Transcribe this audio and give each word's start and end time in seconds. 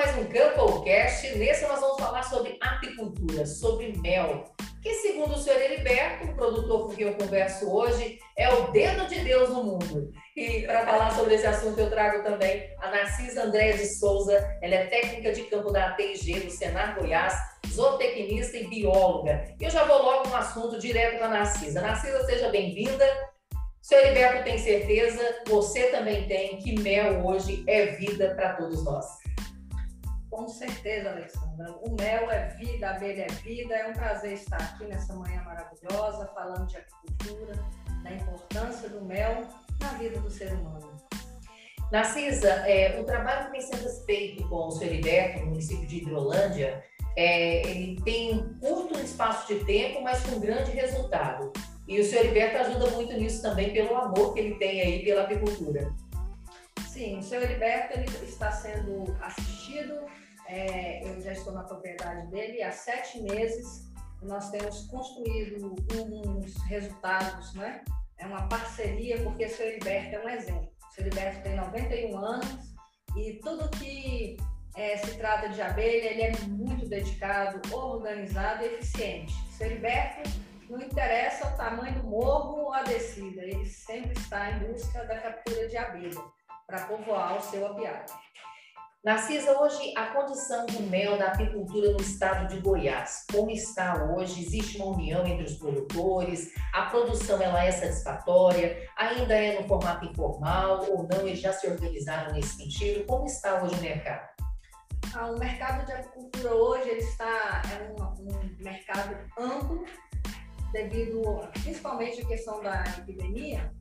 mais 0.00 0.16
um 0.16 0.24
Campocast. 0.24 1.36
Nesse 1.36 1.66
nós 1.66 1.78
vamos 1.78 2.00
falar 2.00 2.22
sobre 2.22 2.56
apicultura, 2.58 3.44
sobre 3.44 3.92
mel, 3.98 4.44
que 4.82 4.94
segundo 4.94 5.34
o 5.34 5.38
senhor 5.38 5.60
Heriberto, 5.60 6.24
o 6.24 6.34
produtor 6.34 6.86
com 6.86 6.94
quem 6.94 7.06
eu 7.06 7.14
converso 7.16 7.70
hoje, 7.70 8.18
é 8.34 8.48
o 8.48 8.70
dedo 8.70 9.06
de 9.08 9.20
Deus 9.20 9.50
no 9.50 9.62
mundo. 9.62 10.10
E 10.34 10.62
para 10.62 10.86
falar 10.86 11.10
sobre 11.10 11.34
esse 11.34 11.46
assunto 11.46 11.78
eu 11.78 11.90
trago 11.90 12.24
também 12.24 12.74
a 12.78 12.90
Narcisa 12.90 13.42
Andréa 13.42 13.76
de 13.76 13.84
Souza, 13.98 14.42
ela 14.62 14.74
é 14.74 14.86
técnica 14.86 15.32
de 15.32 15.42
campo 15.42 15.70
da 15.70 15.88
ATG 15.88 16.40
do 16.40 16.50
Senar 16.50 16.98
Goiás, 16.98 17.34
zootecnista 17.68 18.56
e 18.56 18.68
bióloga. 18.68 19.54
E 19.60 19.64
eu 19.64 19.70
já 19.70 19.84
vou 19.84 20.02
logo 20.02 20.30
no 20.30 20.36
assunto 20.36 20.78
direto 20.78 21.18
com 21.18 21.24
a 21.24 21.28
Narcisa. 21.28 21.82
Narcisa, 21.82 22.24
seja 22.24 22.48
bem-vinda. 22.48 23.06
Senhor 23.82 24.04
Heriberto 24.04 24.44
tem 24.44 24.56
certeza, 24.56 25.42
você 25.46 25.88
também 25.88 26.26
tem, 26.26 26.56
que 26.58 26.80
mel 26.80 27.26
hoje 27.26 27.62
é 27.66 27.86
vida 27.96 28.34
para 28.34 28.54
todos 28.54 28.82
nós. 28.82 29.04
Com 30.30 30.48
certeza, 30.48 31.10
Alexandra. 31.10 31.72
O 31.82 31.90
mel 32.00 32.30
é 32.30 32.48
vida, 32.56 32.88
a 32.88 32.96
abelha 32.96 33.26
é 33.28 33.32
vida. 33.42 33.74
É 33.74 33.88
um 33.88 33.92
prazer 33.92 34.34
estar 34.34 34.60
aqui 34.60 34.84
nessa 34.84 35.14
manhã 35.14 35.42
maravilhosa, 35.42 36.26
falando 36.34 36.66
de 36.66 36.76
agricultura, 36.76 37.54
da 38.04 38.12
importância 38.12 38.88
do 38.88 39.04
mel 39.04 39.42
na 39.80 39.88
vida 39.94 40.20
do 40.20 40.30
ser 40.30 40.52
humano. 40.52 40.96
Narcisa, 41.90 42.48
é, 42.68 43.00
o 43.00 43.04
trabalho 43.04 43.46
que 43.46 43.52
vem 43.52 43.60
sendo 43.60 43.88
feito 44.04 44.48
com 44.48 44.68
o 44.68 44.70
Senhor 44.70 44.92
Heriberto, 44.92 45.40
no 45.40 45.46
município 45.46 45.86
de 45.88 45.96
Hidrolândia, 45.96 46.84
é, 47.16 47.68
ele 47.68 48.00
tem 48.02 48.34
um 48.34 48.58
curto 48.60 48.98
espaço 49.00 49.52
de 49.52 49.64
tempo, 49.64 50.00
mas 50.00 50.22
com 50.22 50.38
grande 50.38 50.70
resultado. 50.70 51.52
E 51.88 51.98
o 51.98 52.04
senhor 52.04 52.24
Heriberto 52.24 52.58
ajuda 52.58 52.90
muito 52.92 53.12
nisso 53.14 53.42
também 53.42 53.72
pelo 53.72 53.96
amor 53.96 54.32
que 54.32 54.38
ele 54.38 54.54
tem 54.54 54.80
aí 54.80 55.04
pela 55.04 55.22
apicultura. 55.22 55.92
Sim, 56.86 57.18
o 57.18 57.22
senhor 57.22 57.42
Heriberto 57.42 57.98
ele 57.98 58.06
está 58.24 58.52
sendo 58.52 59.16
assistido, 59.20 59.89
estou 61.50 61.54
na 61.54 61.64
propriedade 61.64 62.26
dele 62.28 62.62
há 62.62 62.70
sete 62.70 63.20
meses, 63.22 63.90
nós 64.22 64.50
temos 64.50 64.86
construído 64.86 65.74
uns 65.92 66.56
resultados, 66.64 67.54
né? 67.54 67.82
É 68.18 68.26
uma 68.26 68.48
parceria, 68.48 69.22
porque 69.22 69.46
o 69.46 69.48
senhor 69.48 69.70
Heriberto 69.70 70.16
é 70.16 70.24
um 70.24 70.28
exemplo. 70.28 70.72
O 70.88 70.94
senhor 70.94 71.06
Heriberto 71.06 71.42
tem 71.42 71.56
91 71.56 72.18
anos 72.18 72.74
e 73.16 73.40
tudo 73.42 73.70
que 73.70 74.36
é, 74.76 74.96
se 74.98 75.16
trata 75.16 75.48
de 75.48 75.60
abelha, 75.60 76.10
ele 76.10 76.22
é 76.22 76.32
muito 76.48 76.86
dedicado, 76.86 77.60
organizado 77.74 78.62
e 78.62 78.66
eficiente. 78.66 79.34
Heriberto 79.58 80.30
não 80.68 80.80
interessa 80.80 81.48
o 81.48 81.56
tamanho 81.56 82.00
do 82.00 82.08
morro 82.08 82.60
ou 82.60 82.72
a 82.72 82.82
descida, 82.82 83.42
ele 83.42 83.66
sempre 83.66 84.12
está 84.12 84.52
em 84.52 84.58
busca 84.60 85.04
da 85.04 85.18
captura 85.18 85.66
de 85.66 85.76
abelha 85.76 86.20
para 86.66 86.86
povoar 86.86 87.36
o 87.36 87.40
seu 87.40 87.66
apiário. 87.66 88.06
Narcisa, 89.02 89.58
hoje 89.58 89.94
a 89.96 90.08
condição 90.08 90.66
do 90.66 90.82
mel 90.82 91.16
da 91.16 91.28
apicultura 91.28 91.90
no 91.90 92.02
estado 92.02 92.46
de 92.48 92.60
Goiás, 92.60 93.24
como 93.32 93.50
está 93.50 94.04
hoje? 94.04 94.42
Existe 94.42 94.76
uma 94.76 94.94
união 94.94 95.26
entre 95.26 95.46
os 95.46 95.54
produtores? 95.54 96.52
A 96.74 96.82
produção 96.82 97.40
ela 97.40 97.64
é 97.64 97.72
satisfatória? 97.72 98.86
Ainda 98.98 99.34
é 99.34 99.58
no 99.58 99.66
formato 99.66 100.04
informal 100.04 100.84
ou 100.90 101.08
não? 101.10 101.26
Eles 101.26 101.40
já 101.40 101.50
se 101.50 101.66
organizaram 101.66 102.34
nesse 102.34 102.56
sentido? 102.56 103.06
Como 103.06 103.24
está 103.24 103.62
hoje 103.62 103.74
o 103.74 103.80
mercado? 103.80 104.28
Ah, 105.14 105.30
o 105.30 105.38
mercado 105.38 105.86
de 105.86 105.92
apicultura 105.92 106.54
hoje 106.54 106.90
ele 106.90 107.00
está 107.00 107.62
é 107.72 107.90
um, 107.98 108.04
um 108.04 108.56
mercado 108.58 109.16
amplo 109.38 109.82
devido 110.74 111.48
principalmente 111.52 112.20
à 112.20 112.26
questão 112.26 112.62
da 112.62 112.84
epidemia, 112.98 113.72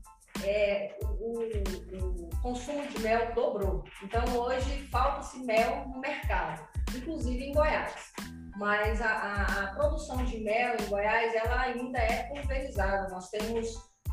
é, 0.43 0.97
o, 1.01 1.41
o, 1.41 2.29
consumo 2.41 2.87
de 2.87 2.99
mel 2.99 3.33
dobrou. 3.33 3.83
Então, 4.03 4.23
hoje, 4.37 4.87
falta-se 4.89 5.39
mel 5.39 5.85
no 5.87 5.99
mercado, 5.99 6.67
inclusive 6.95 7.45
em 7.45 7.53
Goiás. 7.53 8.13
Mas 8.57 9.01
a, 9.01 9.09
a, 9.09 9.63
a, 9.63 9.67
produção 9.75 10.23
de 10.25 10.39
mel 10.39 10.75
em 10.79 10.85
Goiás, 10.87 11.33
ela 11.35 11.61
ainda 11.61 11.99
é 11.99 12.23
pulverizada. 12.23 13.09
Nós 13.09 13.29
temos 13.29 13.67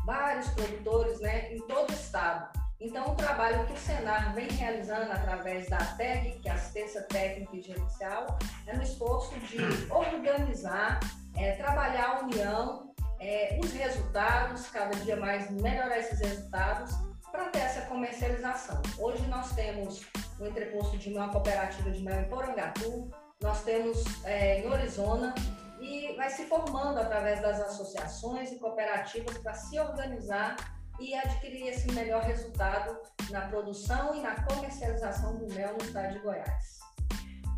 vários 0.05 0.47
produtores 0.49 1.19
né, 1.19 1.53
em 1.53 1.57
todo 1.67 1.89
o 1.89 1.93
estado. 1.93 2.57
Então, 2.79 3.11
o 3.11 3.15
trabalho 3.15 3.65
que 3.65 3.73
o 3.73 3.77
Senar 3.77 4.33
vem 4.35 4.47
realizando 4.49 5.11
através 5.11 5.67
da 5.67 5.77
TEC, 5.77 6.39
que 6.39 6.47
é 6.47 6.51
Assistência 6.51 7.01
Técnica 7.03 7.55
e 7.55 7.61
Gerencial, 7.61 8.37
é 8.67 8.75
no 8.75 8.83
esforço 8.83 9.37
de 9.39 9.57
organizar 9.91 10.99
é, 11.37 11.51
trabalhar 11.53 12.17
a 12.17 12.19
união, 12.21 12.86
é, 13.19 13.59
os 13.61 13.71
resultados, 13.71 14.67
cada 14.69 14.95
dia 14.99 15.15
mais 15.15 15.49
melhorar 15.49 15.97
esses 15.99 16.19
resultados 16.19 16.91
para 17.31 17.45
ter 17.49 17.59
essa 17.59 17.81
comercialização. 17.81 18.81
Hoje 18.97 19.25
nós 19.27 19.51
temos 19.53 20.01
o 20.39 20.45
entreposto 20.45 20.97
de 20.97 21.09
mel, 21.09 21.29
cooperativa 21.29 21.91
de 21.91 22.03
mel 22.03 22.21
em 22.21 22.29
Porangatu, 22.29 23.09
nós 23.41 23.63
temos 23.63 24.03
é, 24.23 24.61
em 24.61 24.67
Orizona 24.67 25.33
e 25.79 26.15
vai 26.15 26.29
se 26.29 26.45
formando 26.45 26.99
através 26.99 27.41
das 27.41 27.59
associações 27.61 28.51
e 28.51 28.55
cooperativas 28.57 29.37
para 29.37 29.53
se 29.53 29.79
organizar 29.79 30.55
e 30.99 31.13
adquirir 31.13 31.67
esse 31.67 31.91
melhor 31.91 32.23
resultado 32.23 32.97
na 33.29 33.41
produção 33.41 34.15
e 34.15 34.21
na 34.21 34.43
comercialização 34.43 35.37
do 35.37 35.53
mel 35.53 35.73
no 35.73 35.85
estado 35.85 36.13
de 36.13 36.19
Goiás. 36.19 36.77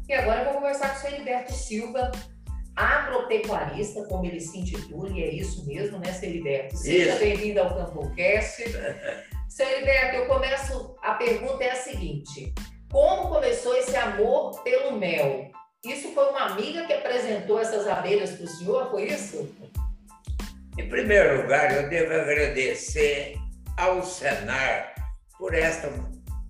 E 0.08 0.14
agora 0.14 0.42
eu 0.42 0.46
vou 0.46 0.54
conversar 0.56 1.00
com 1.00 1.08
o 1.08 1.12
Heriberto 1.12 1.54
Silva, 1.54 2.12
agropecuarista, 2.80 4.06
como 4.06 4.26
ele 4.26 4.40
se 4.40 4.58
intitula, 4.58 5.10
e 5.10 5.22
é 5.22 5.34
isso 5.34 5.66
mesmo, 5.66 6.00
né, 6.00 6.14
Celiberto? 6.14 6.78
Seja 6.78 7.18
bem-vindo 7.18 7.60
ao 7.60 7.76
CampoCast. 7.76 8.64
Celiberto, 9.50 10.16
eu 10.24 10.28
começo, 10.28 10.96
a 11.04 11.16
pergunta 11.16 11.62
é 11.62 11.72
a 11.72 11.76
seguinte, 11.76 12.54
como 12.90 13.28
começou 13.28 13.76
esse 13.76 13.98
amor 13.98 14.64
pelo 14.64 14.98
mel? 14.98 15.52
Isso 15.84 16.14
foi 16.14 16.30
uma 16.30 16.52
amiga 16.52 16.86
que 16.86 16.94
apresentou 16.94 17.60
essas 17.60 17.86
abelhas 17.86 18.32
para 18.32 18.46
o 18.46 18.48
senhor, 18.48 18.90
foi 18.90 19.08
isso? 19.08 19.54
Em 20.78 20.88
primeiro 20.88 21.42
lugar, 21.42 21.76
eu 21.76 21.90
devo 21.90 22.14
agradecer 22.14 23.36
ao 23.76 24.02
Senar 24.04 24.96
por 25.38 25.54
esta 25.54 25.92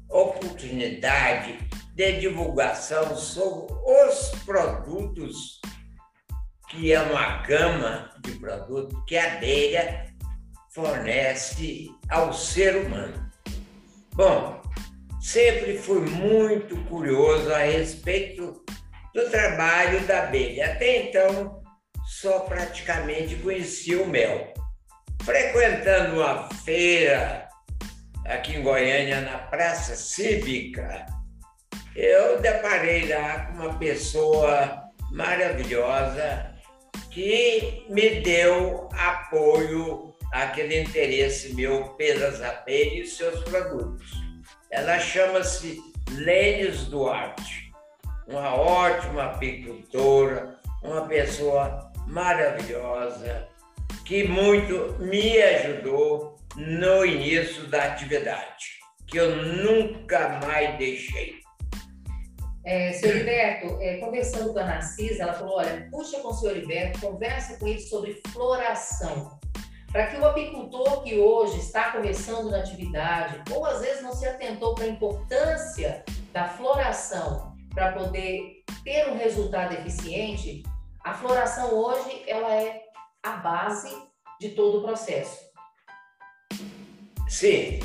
oportunidade 0.09 1.57
de 1.95 2.19
divulgação 2.19 3.15
sobre 3.15 3.73
os 3.83 4.29
produtos 4.45 5.59
que 6.69 6.93
é 6.93 7.01
uma 7.01 7.37
gama 7.41 8.11
de 8.21 8.31
produtos 8.33 8.97
que 9.05 9.17
a 9.17 9.33
abelha 9.33 10.05
fornece 10.69 11.89
ao 12.09 12.31
ser 12.31 12.77
humano. 12.77 13.29
Bom, 14.13 14.61
sempre 15.19 15.77
fui 15.77 16.01
muito 16.01 16.77
curioso 16.85 17.51
a 17.53 17.59
respeito 17.59 18.63
do 19.13 19.29
trabalho 19.31 19.99
da 20.05 20.23
abelha. 20.23 20.73
Até 20.73 21.07
então, 21.07 21.61
só 22.05 22.41
praticamente 22.41 23.35
conhecia 23.37 24.01
o 24.01 24.07
mel. 24.07 24.53
Frequentando 25.23 26.21
uma 26.21 26.49
feira 26.63 27.47
aqui 28.25 28.57
em 28.57 28.63
Goiânia, 28.63 29.21
na 29.21 29.39
Praça 29.39 29.95
Cívica, 29.95 31.05
eu 31.95 32.39
deparei 32.39 33.07
lá 33.07 33.45
com 33.45 33.63
uma 33.63 33.79
pessoa 33.79 34.83
maravilhosa 35.11 36.48
que 37.09 37.85
me 37.89 38.21
deu 38.21 38.89
apoio 38.93 40.13
àquele 40.31 40.81
interesse 40.81 41.53
meu 41.55 41.89
pelas 41.95 42.41
abelhas 42.41 43.09
e 43.09 43.11
seus 43.11 43.43
produtos. 43.43 44.11
Ela 44.69 44.99
chama-se 44.99 45.81
Lênis 46.11 46.85
Duarte, 46.85 47.71
uma 48.27 48.55
ótima 48.55 49.23
apicultora, 49.25 50.59
uma 50.83 51.07
pessoa 51.07 51.91
maravilhosa, 52.07 53.47
que 54.05 54.23
muito 54.27 54.95
me 54.99 55.41
ajudou 55.41 56.37
no 56.55 57.05
início 57.05 57.65
da 57.67 57.85
atividade, 57.85 58.79
que 59.07 59.17
eu 59.17 59.35
nunca 59.35 60.39
mais 60.45 60.77
deixei. 60.77 61.38
É, 62.69 62.93
senhor 62.93 63.15
Heriberto, 63.15 63.81
é, 63.81 63.97
conversando 63.97 64.53
com 64.53 64.59
a 64.59 64.63
Narcisa, 64.63 65.23
ela 65.23 65.33
falou: 65.33 65.55
olha, 65.55 65.87
puxa 65.89 66.19
com 66.19 66.27
o 66.27 66.33
senhor 66.35 66.55
Heriberto, 66.55 66.99
conversa 66.99 67.57
com 67.57 67.67
ele 67.67 67.79
sobre 67.79 68.21
floração. 68.27 69.39
Para 69.91 70.05
que 70.05 70.17
o 70.17 70.23
apicultor 70.23 71.01
que 71.01 71.17
hoje 71.17 71.57
está 71.57 71.91
começando 71.91 72.51
na 72.51 72.59
atividade, 72.59 73.41
ou 73.51 73.65
às 73.65 73.81
vezes 73.81 74.03
não 74.03 74.13
se 74.13 74.27
atentou 74.27 74.75
para 74.75 74.83
a 74.83 74.89
importância 74.89 76.05
da 76.31 76.47
floração 76.47 77.55
para 77.73 77.91
poder 77.93 78.63
ter 78.83 79.09
um 79.09 79.17
resultado 79.17 79.73
eficiente, 79.73 80.61
a 81.03 81.15
floração 81.15 81.73
hoje 81.73 82.23
ela 82.27 82.53
é 82.53 82.83
a 83.23 83.31
base 83.37 83.91
de 84.39 84.49
todo 84.49 84.77
o 84.77 84.83
processo. 84.83 85.39
Sim, 87.27 87.79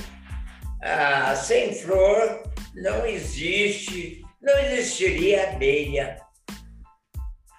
ah, 0.83 1.35
sem 1.35 1.73
flor 1.73 2.43
não 2.75 3.07
existe 3.07 4.24
não 4.45 4.59
existiria 4.59 5.51
abelha. 5.51 6.21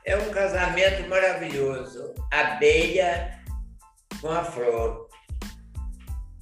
É 0.06 0.16
um 0.16 0.30
casamento 0.30 1.10
maravilhoso. 1.10 2.14
Abelha 2.32 3.42
com 4.22 4.30
a 4.30 4.44
flor. 4.44 5.10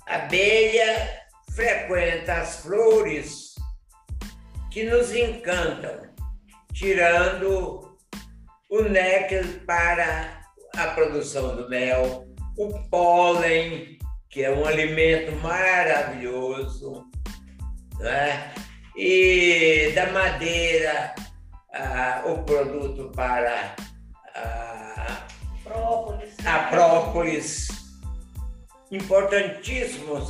Abelha 0.06 1.22
frequenta 1.56 2.34
as 2.34 2.58
flores 2.58 3.56
que 4.70 4.84
nos 4.84 5.16
encantam, 5.16 6.10
tirando 6.74 7.98
o 8.70 8.82
néctar 8.82 9.46
para 9.66 10.42
a 10.76 10.88
produção 10.88 11.56
do 11.56 11.70
mel, 11.70 12.28
o 12.58 12.90
pólen, 12.90 13.98
que 14.30 14.44
é 14.44 14.52
um 14.52 14.66
alimento 14.66 15.32
maravilhoso, 15.38 17.06
né? 18.00 18.54
E 18.96 19.92
da 19.96 20.08
madeira, 20.12 21.16
ah, 21.74 22.22
o 22.26 22.44
produto 22.44 23.12
para 23.16 23.76
ah, 24.36 25.28
própolis. 25.64 26.34
a 26.46 26.60
própolis, 26.70 27.68
importantíssimos 28.92 30.30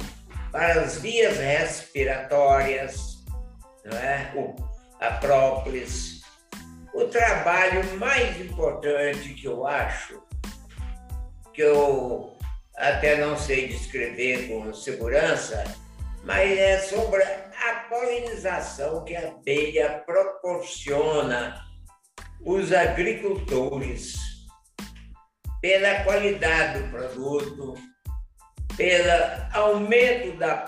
para 0.51 0.81
as 0.81 0.99
vias 0.99 1.37
respiratórias, 1.37 3.23
não 3.83 3.97
é? 3.97 4.31
o, 4.35 4.55
a 4.99 5.11
própolis. 5.11 6.21
O 6.93 7.05
trabalho 7.05 7.97
mais 7.97 8.39
importante 8.39 9.33
que 9.33 9.47
eu 9.47 9.65
acho, 9.65 10.21
que 11.53 11.61
eu 11.61 12.37
até 12.77 13.17
não 13.17 13.37
sei 13.37 13.67
descrever 13.67 14.47
com 14.47 14.73
segurança, 14.73 15.63
mas 16.23 16.57
é 16.57 16.79
sobre 16.79 17.21
a 17.21 17.85
polinização 17.89 19.03
que 19.03 19.15
a 19.15 19.27
abelha 19.27 20.03
proporciona 20.05 21.61
os 22.41 22.71
agricultores 22.71 24.15
pela 25.61 26.03
qualidade 26.03 26.79
do 26.79 26.89
produto, 26.89 27.73
pelo 28.75 29.11
aumento 29.53 30.37
da 30.37 30.65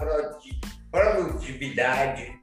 produtividade. 0.91 2.33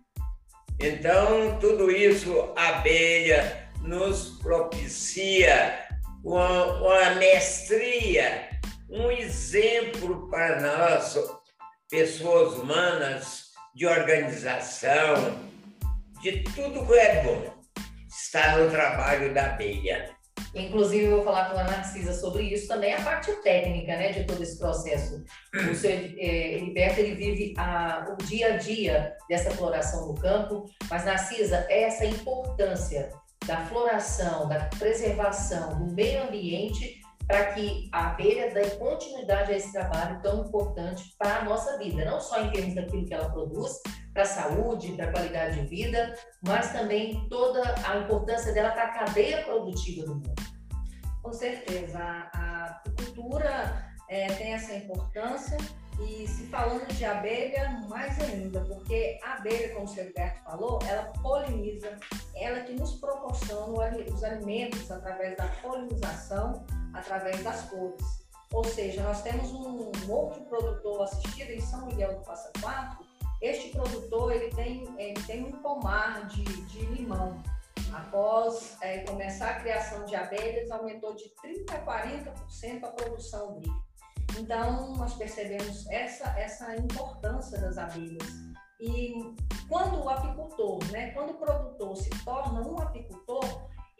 Então, 0.81 1.59
tudo 1.61 1.91
isso 1.91 2.53
a 2.57 2.69
abelha 2.69 3.69
nos 3.83 4.39
propicia 4.43 5.87
uma, 6.25 6.65
uma 6.81 7.15
mestria, 7.17 8.49
um 8.89 9.11
exemplo 9.11 10.29
para 10.29 10.61
nós 10.61 11.42
pessoas 11.93 12.55
humanas, 12.55 13.51
de 13.75 13.87
organização, 13.87 15.39
de 16.23 16.43
tudo 16.43 16.87
que 16.87 16.95
é 16.95 17.23
bom. 17.23 17.53
Está 18.09 18.57
no 18.57 18.71
trabalho 18.71 19.35
da 19.35 19.53
abelha. 19.53 20.09
Inclusive, 20.55 21.05
eu 21.05 21.17
vou 21.17 21.25
falar 21.25 21.51
com 21.51 21.59
a 21.59 21.65
Narcisa 21.65 22.15
sobre 22.15 22.45
isso 22.45 22.67
também, 22.67 22.95
a 22.95 23.03
parte 23.03 23.31
técnica 23.43 23.95
né, 23.95 24.11
de 24.11 24.25
todo 24.25 24.43
esse 24.43 24.59
processo. 24.59 25.23
O 25.71 25.75
seu 25.75 25.91
é, 25.91 26.55
Heriberto, 26.55 27.01
ele 27.01 27.15
vive 27.15 27.55
a, 27.59 28.07
o 28.09 28.25
dia 28.25 28.55
a 28.55 28.57
dia 28.57 29.15
dessa 29.29 29.51
floração 29.51 30.09
no 30.09 30.15
campo, 30.15 30.65
mas, 30.89 31.05
Narcisa, 31.05 31.67
essa 31.69 32.07
importância 32.07 33.11
da 33.47 33.67
floração, 33.67 34.49
da 34.49 34.61
preservação 34.79 35.79
do 35.79 35.93
meio 35.93 36.23
ambiente 36.23 37.02
para 37.27 37.53
que 37.53 37.89
a 37.93 38.11
abelha 38.11 38.53
dê 38.53 38.71
continuidade 38.71 39.53
a 39.53 39.57
esse 39.57 39.73
trabalho 39.73 40.21
tão 40.23 40.47
importante 40.47 41.15
para 41.19 41.39
a 41.39 41.45
nossa 41.45 41.79
vida, 41.79 42.05
não 42.05 42.21
só 42.21 42.41
em 42.41 42.51
termos 42.51 42.75
daquilo 42.75 43.07
que 43.07 43.15
ela 43.15 43.31
produz, 43.31 43.81
para 44.13 44.23
a 44.23 44.27
saúde, 44.27 44.93
para 44.93 45.07
a 45.07 45.13
qualidade 45.13 45.61
de 45.61 45.67
vida, 45.67 46.15
mas 46.47 46.73
também 46.73 47.27
toda 47.29 47.63
a 47.87 47.99
importância 47.99 48.53
dela 48.53 48.71
para 48.71 48.85
a 48.85 48.89
cadeia 48.89 49.43
produtiva 49.45 50.07
do 50.07 50.15
mundo. 50.17 50.35
Com 51.23 51.33
certeza, 51.33 51.99
a, 51.99 52.65
apicultura 52.65 53.93
é, 54.09 54.27
tem 54.35 54.53
essa 54.53 54.75
importância. 54.75 55.57
E 56.01 56.27
se 56.27 56.47
falando 56.47 56.87
de 56.89 57.05
abelha, 57.05 57.81
mais 57.89 58.19
ainda, 58.21 58.61
porque 58.63 59.21
a 59.23 59.35
abelha, 59.35 59.73
como 59.73 59.85
o 59.85 59.89
seu 59.89 60.05
Gilberto 60.05 60.43
falou, 60.43 60.81
ela 60.89 61.05
poliniza, 61.23 61.97
ela 62.35 62.61
que 62.61 62.73
nos 62.73 62.95
proporciona 62.95 63.97
os 64.13 64.25
alimentos 64.25 64.91
através 64.91 65.37
da 65.37 65.47
polinização 65.63 66.65
através 66.95 67.43
das 67.43 67.63
cores. 67.63 68.23
Ou 68.53 68.65
seja, 68.65 69.03
nós 69.03 69.23
temos 69.23 69.51
um, 69.53 69.91
outro 70.11 70.43
produtor 70.43 71.03
assistido 71.03 71.51
em 71.51 71.61
São 71.61 71.87
Miguel 71.87 72.15
do 72.19 72.25
Passa 72.25 72.53
Quatro. 72.61 73.05
Este 73.41 73.71
produtor 73.71 74.33
ele 74.33 74.55
tem, 74.55 74.85
ele 74.99 75.21
tem 75.23 75.45
um 75.45 75.53
pomar 75.53 76.27
de, 76.29 76.45
de 76.45 76.85
limão. 76.87 77.43
Após 77.93 78.77
é, 78.81 78.99
começar 79.01 79.51
a 79.51 79.61
criação 79.61 80.05
de 80.05 80.15
abelhas, 80.15 80.71
aumentou 80.71 81.15
de 81.15 81.25
30% 81.45 81.75
a 81.75 82.05
40% 82.05 82.85
a 82.85 82.89
produção 82.89 83.55
dele. 83.55 83.73
Então, 84.39 84.95
nós 84.97 85.15
percebemos 85.15 85.87
essa, 85.89 86.29
essa 86.39 86.77
importância 86.77 87.59
das 87.59 87.77
abelhas. 87.77 88.27
E 88.81 89.35
quando 89.69 90.03
o 90.03 90.09
apicultor, 90.09 90.79
né, 90.91 91.11
quando 91.13 91.31
o 91.31 91.35
produtor 91.35 91.97
se 91.97 92.11
torna 92.25 92.61
um 92.67 92.79
apicultor, 92.79 93.45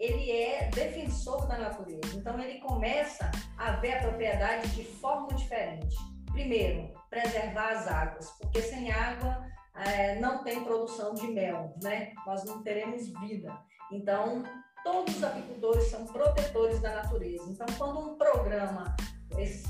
ele 0.03 0.33
é 0.33 0.69
defensor 0.71 1.47
da 1.47 1.57
natureza. 1.57 2.17
Então 2.17 2.37
ele 2.41 2.59
começa 2.59 3.31
a 3.57 3.77
ver 3.77 3.99
a 3.99 4.01
propriedade 4.01 4.69
de 4.71 4.83
forma 4.83 5.29
diferente. 5.29 5.97
Primeiro, 6.33 6.93
preservar 7.09 7.71
as 7.71 7.87
águas, 7.87 8.29
porque 8.31 8.61
sem 8.63 8.91
água 8.91 9.47
é, 9.77 10.19
não 10.19 10.43
tem 10.43 10.65
produção 10.65 11.15
de 11.15 11.29
mel, 11.29 11.73
né? 11.81 12.13
Nós 12.27 12.45
não 12.45 12.65
teremos 12.65 13.09
vida. 13.21 13.57
Então 13.93 14.43
todos 14.83 15.17
os 15.17 15.23
apicultores 15.23 15.85
são 15.85 16.05
protetores 16.07 16.81
da 16.81 16.97
natureza. 16.97 17.49
Então 17.49 17.67
quando 17.79 18.01
um 18.01 18.19
programa 18.19 18.97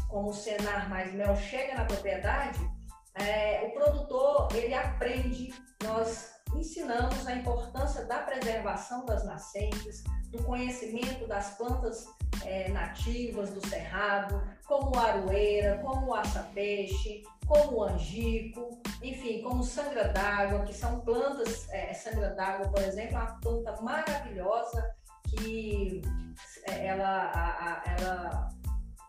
como 0.08 0.30
o 0.30 0.34
Senar 0.34 0.88
Mais 0.88 1.12
Mel 1.12 1.36
chega 1.36 1.74
na 1.74 1.84
propriedade, 1.84 2.58
é, 3.14 3.64
o 3.66 3.70
produtor 3.72 4.48
ele 4.54 4.74
aprende, 4.74 5.52
nós 5.84 6.31
ensinamos 6.54 7.26
a 7.26 7.34
importância 7.34 8.04
da 8.04 8.18
preservação 8.18 9.04
das 9.04 9.24
nascentes, 9.24 10.04
do 10.28 10.42
conhecimento 10.44 11.26
das 11.26 11.56
plantas 11.56 12.06
é, 12.44 12.68
nativas 12.70 13.50
do 13.50 13.66
cerrado, 13.66 14.42
como 14.66 14.98
a 14.98 15.04
aroeira, 15.04 15.78
como 15.78 16.08
o 16.08 16.14
aça-peixe, 16.14 17.22
como 17.46 17.78
o 17.78 17.84
angico, 17.84 18.80
enfim, 19.02 19.42
como 19.42 19.62
sangra 19.62 20.08
d'água, 20.08 20.64
que 20.64 20.74
são 20.74 21.00
plantas, 21.00 21.68
é, 21.70 21.92
sangra 21.92 22.30
d'água, 22.30 22.68
por 22.68 22.82
exemplo, 22.82 23.16
é 23.16 23.20
uma 23.20 23.40
planta 23.40 23.82
maravilhosa 23.82 24.94
que 25.28 26.02
é, 26.68 26.86
ela, 26.86 27.08
a, 27.08 27.72
a, 27.72 27.82
ela 27.98 28.48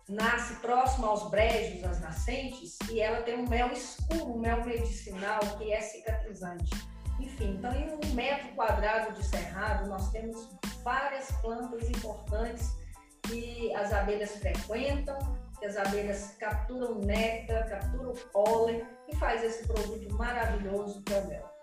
nasce 0.09 0.55
próximo 0.55 1.07
aos 1.07 1.29
brejos, 1.29 1.83
às 1.83 1.99
nascentes, 1.99 2.77
e 2.89 2.99
ela 2.99 3.21
tem 3.21 3.35
um 3.37 3.47
mel 3.47 3.71
escuro, 3.71 4.33
um 4.33 4.39
mel 4.39 4.65
medicinal 4.65 5.39
que 5.57 5.71
é 5.71 5.81
cicatrizante. 5.81 6.92
Enfim, 7.19 7.55
então 7.57 7.71
em 7.73 7.89
um 7.93 8.13
metro 8.13 8.49
quadrado 8.55 9.13
de 9.13 9.25
cerrado 9.25 9.87
nós 9.87 10.11
temos 10.11 10.49
várias 10.83 11.31
plantas 11.41 11.89
importantes 11.89 12.75
que 13.23 13.73
as 13.75 13.93
abelhas 13.93 14.35
frequentam, 14.37 15.17
que 15.59 15.65
as 15.65 15.77
abelhas 15.77 16.35
capturam 16.39 16.95
néctar, 16.95 17.69
capturam 17.69 18.13
pólen 18.31 18.85
e 19.07 19.15
faz 19.15 19.43
esse 19.43 19.65
produto 19.65 20.13
maravilhoso 20.15 21.01
que 21.03 21.13
é 21.13 21.19
o 21.19 21.27
mel. 21.27 21.53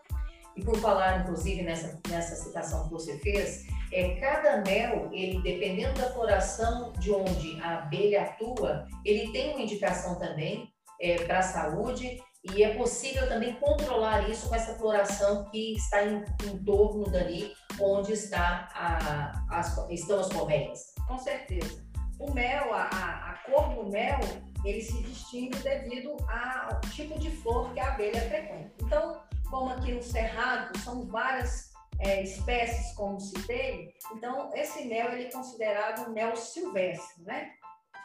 E 0.57 0.65
por 0.65 0.77
falar, 0.79 1.21
inclusive, 1.21 1.63
nessa, 1.63 1.99
nessa 2.09 2.35
citação 2.35 2.85
que 2.85 2.91
você 2.91 3.19
fez, 3.19 3.67
é, 3.93 4.17
cada 4.17 4.59
mel, 4.63 5.09
ele 5.13 5.41
dependendo 5.43 6.01
da 6.01 6.11
floração 6.13 6.93
de 6.95 7.13
onde 7.13 7.61
a 7.63 7.79
abelha 7.79 8.23
atua, 8.23 8.87
ele 9.05 9.31
tem 9.33 9.53
uma 9.53 9.63
indicação 9.63 10.17
também 10.17 10.73
é, 11.01 11.17
para 11.25 11.39
a 11.39 11.43
saúde 11.43 12.21
e 12.43 12.65
é 12.65 12.75
possível 12.75 13.29
também 13.29 13.55
controlar 13.57 14.29
isso 14.29 14.49
com 14.49 14.55
essa 14.55 14.75
floração 14.75 15.45
que 15.51 15.75
está 15.75 16.05
em, 16.05 16.25
em 16.45 16.65
torno 16.65 17.05
dali, 17.11 17.53
onde 17.79 18.13
está 18.13 18.69
a, 18.75 19.59
as, 19.59 19.77
estão 19.91 20.21
as 20.21 20.29
colmeias. 20.29 20.95
Com 21.07 21.19
certeza. 21.19 21.85
O 22.19 22.33
mel, 22.33 22.73
a, 22.73 22.85
a 22.85 23.43
cor 23.45 23.75
do 23.75 23.91
mel, 23.91 24.19
ele 24.65 24.81
se 24.81 25.03
distingue 25.03 25.59
devido 25.59 26.17
ao 26.29 26.81
tipo 26.91 27.19
de 27.19 27.31
flor 27.31 27.73
que 27.73 27.81
a 27.81 27.93
abelha 27.93 28.21
frequenta. 28.23 28.73
Então, 28.83 29.23
como 29.51 29.71
aqui 29.71 29.93
no 29.93 30.03
Cerrado 30.03 30.79
são 30.79 31.07
várias 31.07 31.71
é, 31.99 32.23
espécies, 32.23 32.95
como 32.95 33.21
citei, 33.21 33.93
então 34.15 34.51
esse 34.55 34.87
mel 34.87 35.13
ele 35.13 35.25
é 35.25 35.31
considerado 35.31 36.11
mel 36.13 36.35
silvestre, 36.37 37.23
né? 37.25 37.51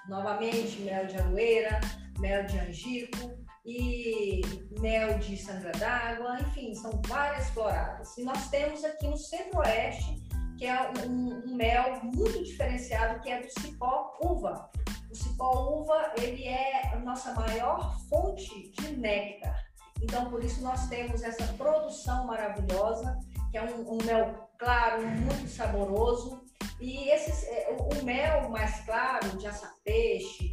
Novamente, 0.10 0.82
mel 0.82 1.06
de 1.08 1.18
aroeira, 1.18 1.80
mel 2.20 2.46
de 2.46 2.60
angico, 2.60 3.45
e 3.66 4.42
mel 4.80 5.18
de 5.18 5.36
sangra 5.36 5.72
d'água, 5.72 6.40
enfim, 6.42 6.76
são 6.76 7.02
várias 7.08 7.50
floradas. 7.50 8.16
E 8.18 8.24
nós 8.24 8.48
temos 8.50 8.84
aqui 8.84 9.08
no 9.08 9.18
centro-oeste, 9.18 10.24
que 10.58 10.66
é 10.66 10.92
um, 11.08 11.34
um, 11.34 11.56
mel 11.56 12.00
muito 12.04 12.44
diferenciado, 12.44 13.20
que 13.22 13.30
é 13.30 13.42
do 13.42 13.60
cipó 13.60 14.14
uva. 14.22 14.70
O 15.10 15.16
cipó 15.16 15.82
uva, 15.82 16.14
ele 16.18 16.44
é 16.44 16.94
a 16.94 17.00
nossa 17.00 17.34
maior 17.34 18.00
fonte 18.08 18.72
de 18.72 18.96
néctar. 18.98 19.66
Então, 20.02 20.30
por 20.30 20.44
isso 20.44 20.62
nós 20.62 20.88
temos 20.88 21.24
essa 21.24 21.52
produção 21.54 22.28
maravilhosa, 22.28 23.18
que 23.50 23.58
é 23.58 23.64
um, 23.64 23.94
um 23.94 23.98
mel 24.06 24.48
claro, 24.60 25.02
muito 25.08 25.48
saboroso. 25.48 26.44
E 26.80 27.10
esses, 27.10 27.44
é, 27.48 27.76
o, 27.80 28.00
o 28.00 28.06
mel 28.06 28.50
mais 28.50 28.86
claro, 28.86 29.38
de 29.38 29.48
aça-peixe, 29.48 30.50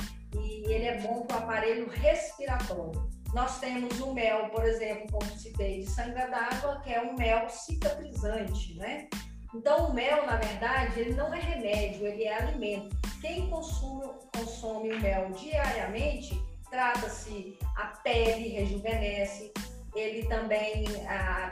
e 0.62 0.72
ele 0.72 0.86
é 0.86 0.98
bom 0.98 1.22
para 1.22 1.36
o 1.36 1.42
aparelho 1.42 1.88
respiratório. 1.88 3.10
Nós 3.34 3.58
temos 3.58 3.98
o 4.00 4.14
mel, 4.14 4.48
por 4.50 4.64
exemplo, 4.64 5.10
como 5.10 5.38
citei, 5.38 5.80
de 5.80 5.90
sangue 5.90 6.14
d'água, 6.14 6.80
que 6.82 6.92
é 6.92 7.02
um 7.02 7.16
mel 7.16 7.48
cicatrizante, 7.48 8.74
né? 8.74 9.08
Então, 9.54 9.88
o 9.88 9.94
mel, 9.94 10.24
na 10.26 10.36
verdade, 10.36 11.00
ele 11.00 11.14
não 11.14 11.32
é 11.34 11.40
remédio, 11.40 12.06
ele 12.06 12.24
é 12.24 12.34
alimento. 12.34 12.96
Quem 13.20 13.48
consome, 13.50 14.08
consome 14.36 14.92
o 14.92 15.00
mel 15.00 15.30
diariamente, 15.32 16.40
trata-se, 16.70 17.58
a 17.76 17.86
pele 18.02 18.48
rejuvenesce, 18.48 19.52
ele 19.94 20.26
também 20.26 20.84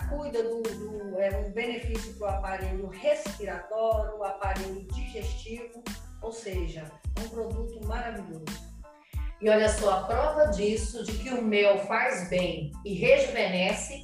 cuida 0.09 0.43
do, 0.43 0.63
do, 0.63 1.19
é 1.21 1.37
um 1.37 1.51
benefício 1.51 2.15
para 2.15 2.27
o 2.27 2.35
aparelho 2.37 2.89
respiratório, 2.89 4.19
o 4.19 4.25
aparelho 4.25 4.83
digestivo, 4.93 5.83
ou 6.23 6.33
seja, 6.33 6.91
é 7.17 7.21
um 7.21 7.29
produto 7.29 7.87
maravilhoso. 7.87 8.70
E 9.41 9.49
olha 9.49 9.69
só, 9.69 9.91
a 9.91 10.03
prova 10.03 10.47
disso, 10.49 11.03
de 11.05 11.13
que 11.13 11.31
o 11.31 11.43
mel 11.43 11.79
faz 11.87 12.29
bem 12.29 12.71
e 12.85 12.95
rejuvenesce, 12.95 14.03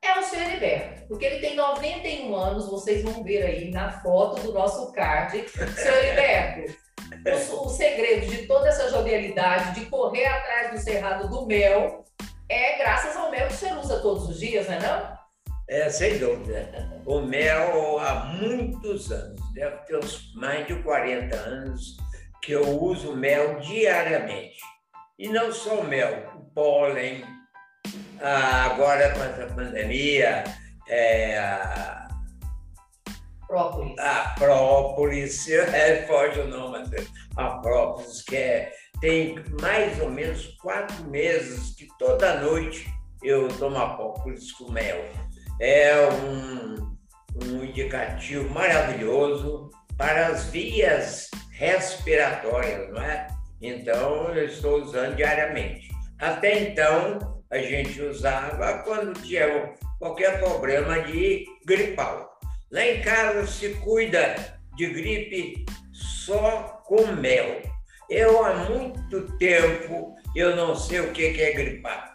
é 0.00 0.20
o 0.20 0.22
seu 0.22 0.40
Heriberto. 0.40 1.08
Porque 1.08 1.24
ele 1.24 1.40
tem 1.40 1.56
91 1.56 2.34
anos, 2.36 2.68
vocês 2.68 3.02
vão 3.02 3.24
ver 3.24 3.42
aí 3.42 3.70
na 3.72 3.90
foto 4.00 4.40
do 4.42 4.52
nosso 4.52 4.92
card. 4.92 5.44
Seu 5.48 5.92
Heriberto, 5.92 6.76
o, 7.26 7.66
o 7.66 7.68
segredo 7.68 8.26
de 8.26 8.46
toda 8.46 8.68
essa 8.68 8.88
jovialidade, 8.88 9.80
de 9.80 9.86
correr 9.86 10.26
atrás 10.26 10.70
do 10.70 10.78
cerrado 10.78 11.28
do 11.28 11.46
mel, 11.46 12.04
é 12.48 12.78
graças 12.78 13.16
ao 13.16 13.30
mel 13.30 13.48
que 13.48 13.54
você 13.54 13.72
usa 13.72 14.00
todos 14.00 14.28
os 14.28 14.38
dias, 14.38 14.68
não 14.68 14.74
é 14.74 14.80
não? 14.80 15.16
É, 15.68 15.90
sem 15.90 16.18
dúvida. 16.18 17.02
O 17.04 17.20
mel 17.20 17.98
há 17.98 18.26
muitos 18.40 19.10
anos, 19.10 19.40
deve 19.52 19.76
ter 19.78 19.96
uns 19.96 20.32
mais 20.34 20.64
de 20.64 20.80
40 20.82 21.34
anos, 21.36 21.96
que 22.40 22.52
eu 22.52 22.80
uso 22.80 23.16
mel 23.16 23.58
diariamente. 23.58 24.60
E 25.18 25.28
não 25.28 25.50
só 25.50 25.80
o 25.80 25.84
mel, 25.84 26.30
o 26.36 26.44
pólen, 26.54 27.24
agora 28.20 29.14
com 29.14 29.24
essa 29.24 29.46
pandemia, 29.54 30.44
é, 30.88 31.38
a 31.38 32.08
própolis. 33.46 33.98
A 33.98 34.34
própolis, 34.38 35.48
é, 35.48 36.06
foge 36.06 36.40
o 36.40 36.48
nome, 36.48 36.84
a 37.36 37.48
própolis, 37.58 38.22
que 38.22 38.36
é, 38.36 38.72
tem 39.00 39.36
mais 39.60 39.98
ou 40.00 40.10
menos 40.10 40.48
quatro 40.60 41.04
meses 41.04 41.74
que 41.76 41.88
toda 41.98 42.40
noite 42.40 42.86
eu 43.22 43.48
tomo 43.56 43.78
a 43.78 43.94
própolis 43.94 44.52
com 44.52 44.70
mel. 44.70 45.02
É 45.60 45.94
um, 46.08 46.96
um 47.42 47.64
indicativo 47.64 48.50
maravilhoso 48.50 49.70
para 49.96 50.26
as 50.26 50.44
vias 50.46 51.30
respiratórias, 51.52 52.90
não 52.92 53.00
é? 53.00 53.35
Então, 53.60 54.34
eu 54.34 54.44
estou 54.44 54.82
usando 54.82 55.16
diariamente. 55.16 55.88
Até 56.18 56.60
então, 56.60 57.42
a 57.50 57.58
gente 57.58 58.00
usava 58.02 58.82
quando 58.84 59.20
tinha 59.22 59.74
qualquer 59.98 60.40
problema 60.40 61.00
de 61.00 61.46
gripal. 61.66 62.38
Lá 62.70 62.84
em 62.84 63.00
casa 63.00 63.46
se 63.46 63.70
cuida 63.76 64.58
de 64.76 64.86
gripe 64.86 65.64
só 65.92 66.82
com 66.84 67.06
mel. 67.06 67.62
Eu 68.10 68.44
há 68.44 68.54
muito 68.54 69.36
tempo 69.38 70.16
eu 70.36 70.54
não 70.54 70.76
sei 70.76 71.00
o 71.00 71.12
que 71.12 71.40
é 71.40 71.52
gripar, 71.52 72.14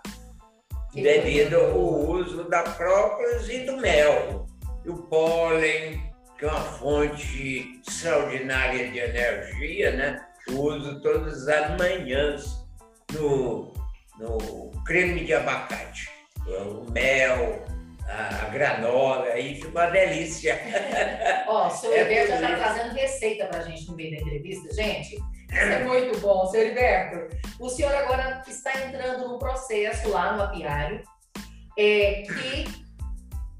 devido 0.93 1.55
ao 1.55 1.79
uso 1.79 2.43
da 2.47 2.61
própolis 2.61 3.49
e 3.49 3.65
do 3.65 3.77
mel. 3.77 4.45
O 4.85 4.95
pólen, 5.07 6.13
que 6.37 6.45
é 6.45 6.47
uma 6.47 6.61
fonte 6.61 7.81
extraordinária 7.87 8.91
de 8.91 8.99
energia, 8.99 9.91
né? 9.93 10.27
Uso 10.49 11.01
todas 11.01 11.47
as 11.47 11.77
manhãs 11.77 12.65
no, 13.13 13.73
no 14.19 14.71
creme 14.85 15.25
de 15.25 15.33
abacate, 15.33 16.09
o 16.47 16.89
mel, 16.91 17.63
a 18.07 18.49
granola, 18.49 19.25
aí 19.25 19.55
fica 19.55 19.69
uma 19.69 19.85
delícia. 19.87 20.59
Ó, 21.47 21.67
o 21.67 21.69
seu 21.69 21.93
é 21.93 22.27
já 22.27 22.35
está 22.35 22.55
trazendo 22.55 22.93
receita 22.93 23.45
para 23.45 23.59
a 23.59 23.63
gente 23.63 23.87
no 23.87 23.95
meio 23.95 24.11
da 24.11 24.21
entrevista, 24.21 24.73
gente. 24.73 25.15
Isso 25.15 25.59
é 25.59 25.83
muito 25.83 26.17
bom, 26.19 26.45
seu 26.47 26.61
Heriberto. 26.61 27.37
O 27.59 27.69
senhor 27.69 27.93
agora 27.93 28.41
está 28.47 28.71
entrando 28.85 29.27
num 29.27 29.37
processo 29.37 30.09
lá 30.09 30.35
no 30.35 30.43
apiário 30.43 31.01
é, 31.77 32.23
que 32.23 32.85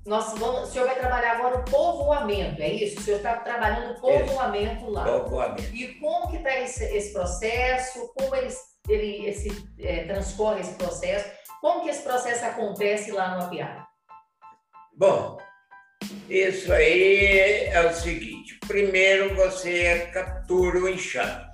nós 0.05 0.33
vamos, 0.37 0.69
o 0.69 0.71
senhor 0.71 0.87
vai 0.87 0.97
trabalhar 0.97 1.33
agora 1.33 1.57
o 1.57 1.65
povoamento, 1.65 2.61
é 2.61 2.69
isso? 2.69 2.99
O 2.99 3.03
senhor 3.03 3.17
está 3.17 3.35
trabalhando 3.37 3.97
o 3.97 4.01
povoamento 4.01 4.89
lá. 4.89 5.03
Povoamento. 5.03 5.75
E 5.75 5.93
como 5.99 6.29
que 6.29 6.37
está 6.37 6.59
esse, 6.59 6.83
esse, 6.85 7.13
processo? 7.13 8.11
Como 8.15 8.35
ele, 8.35 8.51
ele 8.89 9.25
esse, 9.27 9.49
é, 9.79 10.05
transcorre 10.05 10.61
esse 10.61 10.73
processo? 10.73 11.29
Como 11.61 11.83
que 11.83 11.89
esse 11.89 12.01
processo 12.01 12.43
acontece 12.45 13.11
lá 13.11 13.35
no 13.35 13.43
apiário? 13.45 13.85
Bom, 14.97 15.37
isso 16.27 16.73
aí 16.73 17.65
é 17.65 17.85
o 17.85 17.93
seguinte. 17.93 18.57
Primeiro 18.67 19.35
você 19.35 20.09
captura 20.11 20.79
o 20.79 20.89
enxame. 20.89 21.45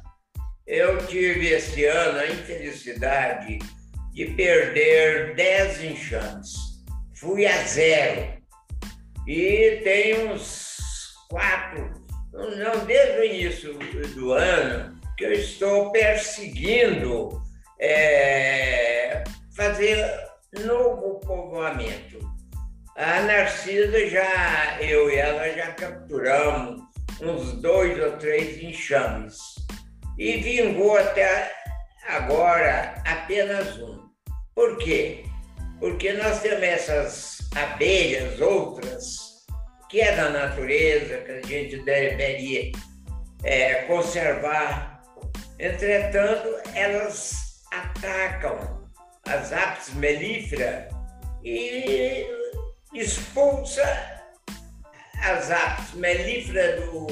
Eu 0.65 1.05
tive 1.07 1.47
esse 1.47 1.83
ano 1.85 2.19
a 2.19 2.27
infelicidade 2.27 3.59
de 4.11 4.25
perder 4.25 5.35
10 5.35 5.83
enxames. 5.83 6.53
Fui 7.15 7.45
a 7.45 7.63
zero. 7.63 8.36
E 9.27 9.81
tem 9.83 10.29
uns 10.29 11.13
quatro, 11.29 11.91
não 12.31 12.85
desde 12.85 13.19
o 13.19 13.23
início 13.25 13.73
do 14.15 14.31
ano, 14.31 14.97
que 15.17 15.25
eu 15.25 15.33
estou 15.33 15.91
perseguindo 15.91 17.41
é, 17.77 19.23
fazer 19.53 20.05
novo 20.63 21.19
povoamento. 21.19 22.19
A 22.95 23.19
Narcisa 23.21 24.07
já, 24.07 24.81
eu 24.81 25.09
e 25.11 25.15
ela 25.17 25.49
já 25.51 25.73
capturamos 25.73 26.81
uns 27.21 27.61
dois 27.61 28.01
ou 28.01 28.13
três 28.13 28.63
enxames. 28.63 29.37
E 30.17 30.37
vingou 30.37 30.97
até 30.97 31.51
agora 32.07 33.03
apenas 33.05 33.77
um. 33.77 34.07
Por 34.55 34.77
quê? 34.77 35.26
Porque 35.79 36.13
nós 36.13 36.41
temos 36.41 36.63
essas 36.63 37.37
abelhas, 37.55 38.39
outras, 38.41 39.45
que 39.89 40.01
é 40.01 40.15
da 40.15 40.29
natureza, 40.29 41.19
que 41.19 41.31
a 41.31 41.41
gente 41.41 41.77
deveria 41.83 42.71
é, 43.43 43.73
conservar. 43.83 45.01
Entretanto, 45.59 46.47
elas 46.75 47.63
atacam 47.71 48.87
as 49.27 49.51
apis 49.51 49.93
mellifera 49.95 50.87
e 51.43 52.25
expulsa 52.93 53.83
as 55.23 55.51
apis 55.51 55.93
mellifera 55.93 56.81
do, 56.81 57.07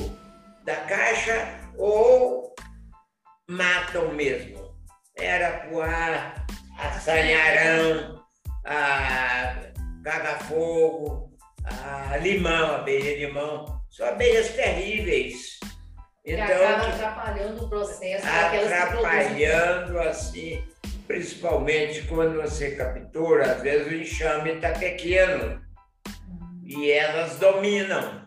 da 0.63 0.75
caixa 0.75 1.59
ou 1.77 2.53
matam 3.47 4.13
mesmo. 4.13 4.75
Era 5.17 5.67
poá, 5.69 6.45
assanharão, 6.77 8.24
a 8.65 9.55
caga-fogo, 10.03 11.31
a 11.63 12.17
limão, 12.17 12.75
abelha 12.75 13.27
limão. 13.27 13.81
São 13.89 14.07
abelhas 14.07 14.49
terríveis. 14.49 15.59
Então, 16.25 16.45
que 16.45 16.51
acaba 16.51 16.87
atrapalhando 16.87 17.65
o 17.65 17.69
processo. 17.69 18.25
Atrapalhando, 18.27 19.99
assim, 19.99 20.63
principalmente 21.07 22.01
quando 22.07 22.41
você 22.41 22.71
captura, 22.75 23.53
às 23.53 23.61
vezes 23.61 23.87
o 23.87 23.95
enxame 23.95 24.53
está 24.53 24.71
pequeno 24.71 25.61
hum. 26.07 26.61
e 26.65 26.91
elas 26.91 27.37
dominam. 27.37 28.25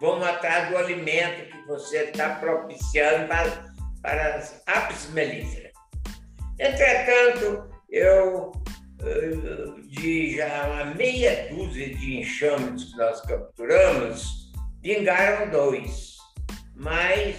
Vão 0.00 0.22
atrás 0.24 0.68
do 0.68 0.78
alimento 0.78 1.48
que 1.48 1.66
você 1.66 2.04
está 2.04 2.30
propiciando 2.36 3.28
para, 3.28 3.72
para 4.02 4.34
as 4.34 4.60
apis 4.66 5.10
mellifera. 5.10 5.70
Entretanto, 6.58 7.70
eu 7.88 8.52
de 9.88 10.36
já 10.36 10.66
uma 10.66 10.94
meia 10.94 11.48
dúzia 11.50 11.94
de 11.94 12.20
enxames 12.20 12.84
que 12.84 12.96
nós 12.96 13.20
capturamos, 13.22 14.52
vingaram 14.80 15.50
dois. 15.50 16.16
Mas, 16.74 17.36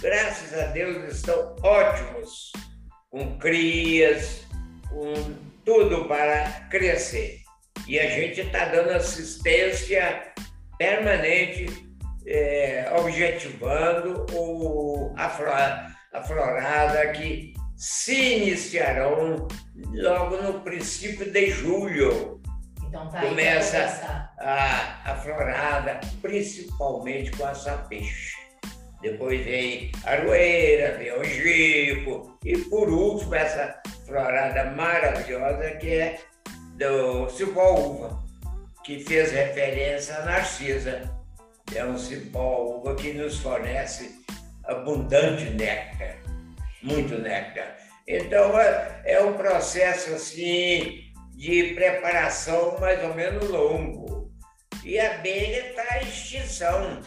graças 0.00 0.58
a 0.58 0.66
Deus, 0.66 1.12
estão 1.12 1.56
ótimos, 1.62 2.52
com 3.10 3.38
crias, 3.38 4.46
com 4.88 5.14
tudo 5.64 6.06
para 6.06 6.48
crescer. 6.70 7.40
E 7.86 7.98
a 7.98 8.08
gente 8.08 8.40
está 8.40 8.66
dando 8.66 8.90
assistência 8.90 10.32
permanente, 10.78 11.66
é, 12.26 12.90
objetivando 12.98 14.26
o, 14.32 15.14
a, 15.16 15.28
florada, 15.28 17.12
que 17.12 17.54
se 17.76 18.36
iniciarão 18.36 19.46
logo 19.92 20.36
no 20.42 20.60
princípio 20.60 21.30
de 21.30 21.50
julho. 21.50 22.40
Então 22.88 23.08
tá 23.10 23.20
Começa 23.20 24.30
a, 24.38 25.12
a 25.12 25.16
florada, 25.16 26.00
principalmente 26.22 27.30
com 27.32 27.48
essa 27.48 27.76
peixe. 27.88 28.34
depois 29.02 29.44
vem 29.44 29.92
Aroeira, 30.04 30.96
vem 30.96 31.12
Ogipo, 31.12 32.38
e 32.44 32.56
por 32.56 32.88
último 32.88 33.34
essa 33.34 33.80
florada 34.06 34.70
maravilhosa 34.70 35.70
que 35.76 35.94
é 35.98 36.20
do 36.76 37.28
cipó 37.30 37.74
uva, 37.74 38.24
que 38.84 39.00
fez 39.00 39.32
referência 39.32 40.16
a 40.16 40.24
Narcisa. 40.24 41.14
É 41.74 41.84
um 41.84 41.98
cipó 41.98 42.78
uva 42.78 42.94
que 42.94 43.12
nos 43.12 43.38
fornece 43.38 44.24
abundante 44.64 45.50
néctar, 45.50 46.18
muito 46.86 47.18
néctar. 47.18 47.76
Então 48.06 48.58
é, 48.58 49.02
é 49.04 49.22
um 49.22 49.34
processo 49.34 50.14
assim 50.14 51.02
de 51.36 51.74
preparação 51.74 52.78
mais 52.78 53.02
ou 53.02 53.14
menos 53.14 53.48
longo. 53.48 54.30
E 54.84 54.98
a 54.98 55.16
abelha 55.16 55.68
está 55.68 55.98
em 56.02 56.08
extinção. 56.08 57.00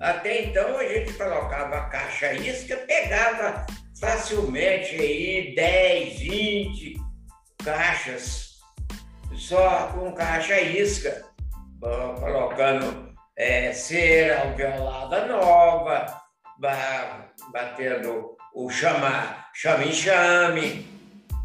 Até 0.00 0.44
então 0.44 0.78
a 0.78 0.84
gente 0.84 1.12
colocava 1.12 1.76
a 1.76 1.88
caixa 1.88 2.32
isca, 2.32 2.76
pegava 2.78 3.66
facilmente 4.00 4.94
aí 4.96 5.54
10, 5.54 6.18
20 6.20 6.94
caixas 7.62 8.50
só 9.34 9.88
com 9.88 10.12
caixa 10.12 10.60
isca, 10.60 11.22
colocando 11.80 13.14
é, 13.36 13.72
cera 13.72 14.42
alveolada 14.42 15.26
nova, 15.26 16.06
batendo 17.52 18.36
o 18.54 18.68
chama, 18.70 19.46
chame-chame. 19.54 20.86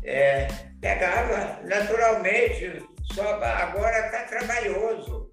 É, 0.04 0.48
pegava 0.82 1.62
naturalmente, 1.64 2.84
só 3.14 3.42
agora 3.44 4.06
está 4.06 4.24
trabalhoso. 4.24 5.32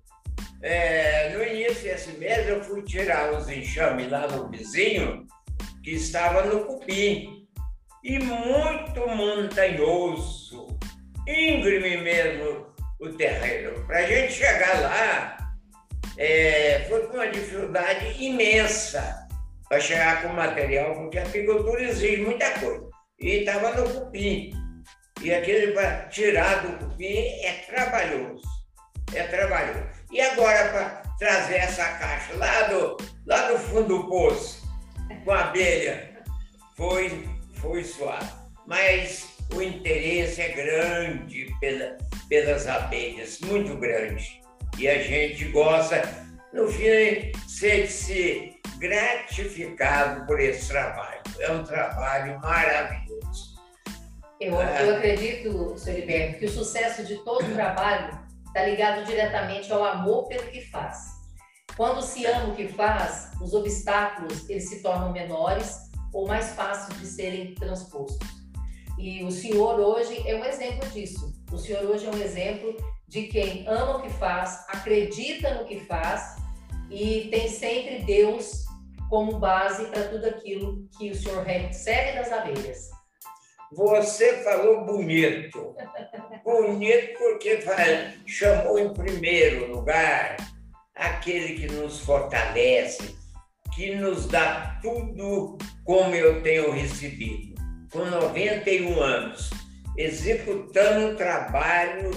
É, 0.63 1.31
no 1.31 1.43
início 1.43 1.83
desse 1.83 2.13
mês 2.13 2.47
eu 2.49 2.63
fui 2.63 2.83
tirar 2.83 3.33
os 3.33 3.49
enxames 3.49 4.11
lá 4.11 4.27
no 4.29 4.49
vizinho, 4.49 5.27
que 5.83 5.93
estava 5.93 6.45
no 6.45 6.65
cupim, 6.65 7.49
e 8.05 8.19
muito 8.19 9.07
montanhoso, 9.09 10.79
íngreme 11.27 11.99
mesmo 11.99 12.73
o 13.01 13.09
terreno. 13.11 13.85
Para 13.87 13.99
a 13.99 14.07
gente 14.07 14.33
chegar 14.33 14.81
lá, 14.81 15.55
é, 16.17 16.85
foi 16.89 17.07
com 17.09 17.15
uma 17.15 17.29
dificuldade 17.29 18.23
imensa 18.23 19.22
para 19.73 19.81
chegar 19.81 20.21
com 20.21 20.29
material, 20.35 20.95
porque 20.97 21.19
a 21.19 21.23
apicultura 21.23 21.83
exige 21.83 22.21
muita 22.21 22.51
coisa. 22.61 22.91
E 23.19 23.39
estava 23.39 23.73
no 23.73 23.89
cupim. 23.89 24.53
E 25.23 25.33
aquele 25.33 25.73
para 25.73 26.09
tirar 26.09 26.61
do 26.61 26.77
cupim 26.77 27.17
é 27.43 27.65
trabalhoso. 27.71 28.43
É 29.15 29.23
trabalhoso. 29.23 29.83
E 30.11 30.21
agora, 30.21 30.69
para 30.69 31.03
trazer 31.19 31.55
essa 31.55 31.87
caixa 31.87 32.35
lá 32.35 32.65
do, 32.65 32.99
lá 33.25 33.51
do 33.51 33.59
fundo 33.61 33.97
do 33.97 34.09
poço, 34.11 34.63
com 35.25 35.31
a 35.31 35.45
abelha, 35.45 36.23
foi, 36.77 37.27
foi 37.55 37.83
suave. 37.83 38.31
Mas 38.67 39.39
o 39.55 39.63
interesse 39.63 40.43
é 40.43 40.49
grande 40.49 41.51
pela, 41.61 41.97
pelas 42.29 42.67
abelhas, 42.67 43.41
muito 43.41 43.75
grande. 43.79 44.39
E 44.77 44.87
a 44.87 45.03
gente 45.03 45.47
gosta, 45.47 46.03
no 46.53 46.69
fim, 46.69 47.33
de 47.47 47.87
se 47.87 48.52
gratificado 48.83 50.27
por 50.27 50.41
esse 50.41 50.69
trabalho. 50.69 51.23
É 51.39 51.53
um 51.53 51.63
trabalho 51.63 52.41
maravilhoso. 52.41 53.55
Eu, 54.41 54.61
é. 54.61 54.89
eu 54.89 54.97
acredito, 54.97 55.79
senhor 55.79 55.99
Heriberto, 55.99 56.41
que 56.41 56.47
o 56.47 56.51
sucesso 56.51 57.05
de 57.05 57.17
todo 57.19 57.47
o 57.47 57.55
trabalho 57.55 58.19
está 58.45 58.65
ligado 58.65 59.07
diretamente 59.07 59.73
ao 59.73 59.85
amor 59.85 60.27
pelo 60.27 60.43
que 60.49 60.63
faz. 60.63 61.13
Quando 61.77 62.03
se 62.03 62.27
ama 62.27 62.53
o 62.53 62.57
que 62.57 62.67
faz, 62.67 63.31
os 63.41 63.55
obstáculos 63.55 64.51
eles 64.51 64.69
se 64.69 64.83
tornam 64.83 65.13
menores 65.13 65.79
ou 66.13 66.27
mais 66.27 66.51
fáceis 66.51 66.99
de 66.99 67.07
serem 67.07 67.55
transpostos. 67.55 68.29
E 68.99 69.23
o 69.23 69.31
senhor 69.31 69.79
hoje 69.79 70.29
é 70.29 70.35
um 70.35 70.45
exemplo 70.45 70.89
disso. 70.91 71.33
O 71.53 71.57
senhor 71.57 71.85
hoje 71.85 72.05
é 72.05 72.11
um 72.11 72.21
exemplo 72.21 72.77
de 73.07 73.29
quem 73.29 73.65
ama 73.69 73.99
o 73.99 74.03
que 74.03 74.11
faz, 74.11 74.65
acredita 74.69 75.55
no 75.55 75.67
que 75.67 75.81
faz 75.81 76.37
e 76.91 77.29
tem 77.31 77.49
sempre 77.49 78.03
Deus 78.05 78.67
como 79.13 79.39
base 79.39 79.85
para 79.89 80.09
tudo 80.09 80.27
aquilo 80.27 80.89
que 80.97 81.11
o 81.11 81.15
senhor 81.15 81.45
recebe 81.45 82.17
das 82.17 82.33
abelhas. 82.33 82.89
Você 83.71 84.43
falou 84.43 84.87
bonito. 84.87 85.77
bonito 86.43 87.19
porque 87.19 87.59
chamou 88.25 88.79
em 88.79 88.91
primeiro 88.95 89.71
lugar 89.71 90.39
aquele 90.95 91.61
que 91.61 91.75
nos 91.75 92.01
fortalece, 92.01 93.15
que 93.75 93.95
nos 93.97 94.29
dá 94.29 94.79
tudo 94.81 95.59
como 95.85 96.15
eu 96.15 96.43
tenho 96.43 96.71
recebido. 96.71 97.61
Com 97.93 98.07
91 98.07 98.99
anos, 98.99 99.51
executando 99.95 101.09
um 101.09 101.17
trabalho 101.17 102.13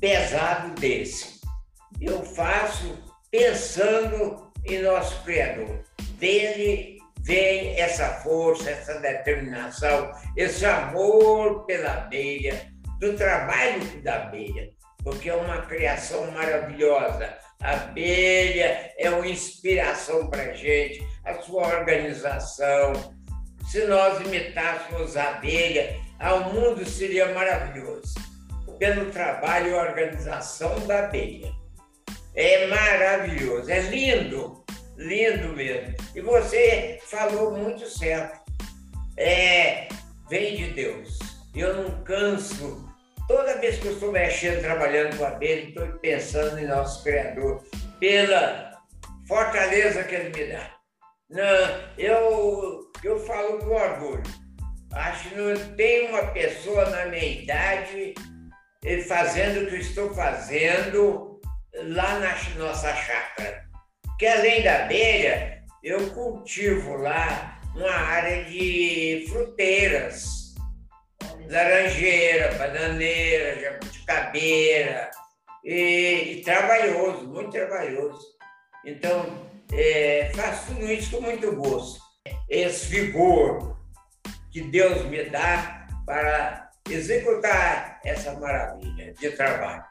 pesado 0.00 0.80
desse. 0.80 1.40
Eu 2.00 2.22
faço 2.22 2.96
pensando 3.32 4.52
em 4.64 4.80
nosso 4.80 5.24
Criador. 5.24 5.85
Dele 6.18 6.96
vem 7.26 7.78
essa 7.78 8.08
força, 8.20 8.70
essa 8.70 9.00
determinação, 9.00 10.12
esse 10.36 10.64
amor 10.64 11.66
pela 11.66 11.92
abelha, 11.92 12.72
do 13.00 13.14
trabalho 13.14 13.80
da 14.02 14.22
abelha, 14.22 14.70
porque 15.02 15.28
é 15.28 15.34
uma 15.34 15.62
criação 15.62 16.30
maravilhosa. 16.30 17.36
A 17.60 17.72
abelha 17.72 18.92
é 18.96 19.10
uma 19.10 19.26
inspiração 19.26 20.30
para 20.30 20.42
a 20.42 20.54
gente, 20.54 21.06
a 21.24 21.34
sua 21.34 21.66
organização. 21.66 22.92
Se 23.70 23.84
nós 23.86 24.20
imitássemos 24.20 25.16
a 25.16 25.30
abelha, 25.30 25.96
o 26.20 26.54
mundo 26.54 26.88
seria 26.88 27.34
maravilhoso, 27.34 28.14
pelo 28.78 29.10
trabalho 29.10 29.70
e 29.70 29.74
organização 29.74 30.78
da 30.86 31.00
abelha. 31.00 31.52
É 32.34 32.66
maravilhoso, 32.68 33.70
é 33.70 33.80
lindo 33.80 34.65
lindo 34.96 35.54
mesmo. 35.54 35.94
E 36.14 36.20
você 36.20 36.98
falou 37.06 37.56
muito 37.56 37.88
certo. 37.88 38.40
É, 39.16 39.88
vem 40.28 40.56
de 40.56 40.72
Deus. 40.72 41.18
Eu 41.54 41.74
não 41.74 42.04
canso. 42.04 42.86
Toda 43.28 43.58
vez 43.58 43.78
que 43.78 43.86
eu 43.86 43.92
estou 43.92 44.12
mexendo, 44.12 44.60
trabalhando 44.60 45.16
com 45.16 45.24
a 45.24 45.28
abelha, 45.28 45.68
estou 45.68 45.86
pensando 45.98 46.58
em 46.58 46.66
nosso 46.66 47.02
Criador, 47.02 47.64
pela 47.98 48.72
fortaleza 49.26 50.04
que 50.04 50.14
Ele 50.14 50.28
me 50.30 50.52
dá. 50.52 50.70
Não, 51.28 51.82
eu, 51.98 52.90
eu 53.02 53.18
falo 53.20 53.58
com 53.58 53.74
orgulho. 53.74 54.22
Acho 54.92 55.28
que 55.28 55.34
não 55.34 55.76
tem 55.76 56.08
uma 56.08 56.26
pessoa 56.28 56.88
na 56.88 57.06
minha 57.06 57.42
idade 57.42 58.14
eh, 58.84 59.00
fazendo 59.02 59.64
o 59.64 59.66
que 59.66 59.74
eu 59.74 59.80
estou 59.80 60.14
fazendo 60.14 61.40
lá 61.74 62.18
na 62.20 62.34
nossa 62.58 62.94
chácara 62.94 63.65
que 64.18 64.26
além 64.26 64.62
da 64.62 64.84
abelha, 64.84 65.62
eu 65.82 66.10
cultivo 66.10 66.96
lá 66.96 67.60
uma 67.74 67.90
área 67.90 68.44
de 68.44 69.26
fruteiras, 69.28 70.54
laranjeira, 71.48 72.54
bananeira, 72.54 73.60
jabuticabeira, 73.60 75.10
e, 75.64 76.38
e 76.38 76.42
trabalhoso, 76.42 77.26
muito 77.28 77.50
trabalhoso. 77.50 78.24
Então, 78.84 79.46
é, 79.72 80.30
faço 80.34 80.66
tudo 80.68 80.90
isso 80.90 81.10
com 81.10 81.22
muito 81.22 81.54
gosto. 81.56 82.00
Esse 82.48 82.86
vigor 82.86 83.76
que 84.52 84.62
Deus 84.62 85.04
me 85.06 85.24
dá 85.24 85.86
para 86.06 86.70
executar 86.88 88.00
essa 88.04 88.32
maravilha 88.34 89.12
de 89.14 89.30
trabalho. 89.32 89.84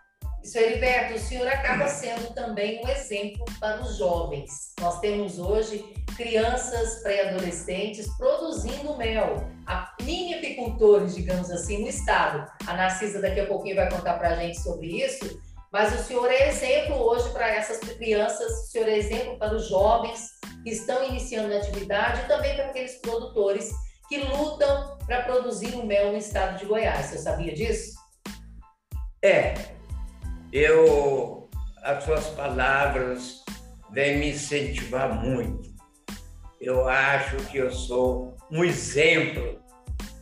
Seu 0.46 0.62
Heriberto, 0.62 1.16
o 1.16 1.20
senhor 1.20 1.48
acaba 1.48 1.88
sendo 1.88 2.32
também 2.36 2.80
um 2.86 2.88
exemplo 2.88 3.44
para 3.60 3.82
os 3.82 3.98
jovens. 3.98 4.74
Nós 4.80 5.00
temos 5.00 5.40
hoje 5.40 5.84
crianças 6.16 7.02
pré-adolescentes 7.02 8.08
produzindo 8.16 8.96
mel, 8.96 9.50
a 9.66 9.96
mini 10.02 10.36
apicultores, 10.36 11.16
digamos 11.16 11.50
assim, 11.50 11.82
no 11.82 11.88
estado. 11.88 12.48
A 12.68 12.74
Narcisa 12.74 13.20
daqui 13.20 13.40
a 13.40 13.48
pouquinho 13.48 13.76
vai 13.76 13.90
contar 13.90 14.20
para 14.20 14.30
a 14.30 14.36
gente 14.36 14.62
sobre 14.62 15.04
isso, 15.04 15.42
mas 15.74 16.00
o 16.00 16.04
senhor 16.04 16.32
é 16.32 16.50
exemplo 16.50 16.96
hoje 16.96 17.28
para 17.32 17.50
essas 17.50 17.80
crianças, 17.80 18.52
o 18.52 18.68
senhor 18.68 18.88
é 18.88 18.98
exemplo 19.00 19.40
para 19.40 19.56
os 19.56 19.68
jovens 19.68 20.30
que 20.64 20.70
estão 20.70 21.04
iniciando 21.08 21.56
a 21.56 21.58
atividade 21.58 22.22
e 22.22 22.28
também 22.28 22.56
para 22.56 22.68
aqueles 22.68 22.96
produtores 23.02 23.72
que 24.08 24.20
lutam 24.20 24.96
para 25.08 25.24
produzir 25.24 25.74
o 25.74 25.84
mel 25.84 26.12
no 26.12 26.20
estado 26.20 26.60
de 26.60 26.66
Goiás. 26.66 27.08
Você 27.08 27.18
sabia 27.18 27.54
disso? 27.54 27.96
É, 29.24 29.56
eu, 30.56 31.50
as 31.84 32.06
suas 32.06 32.28
palavras 32.28 33.44
vêm 33.92 34.20
me 34.20 34.30
incentivar 34.30 35.14
muito. 35.14 35.70
Eu 36.62 36.88
acho 36.88 37.36
que 37.48 37.58
eu 37.58 37.70
sou 37.70 38.38
um 38.50 38.64
exemplo 38.64 39.60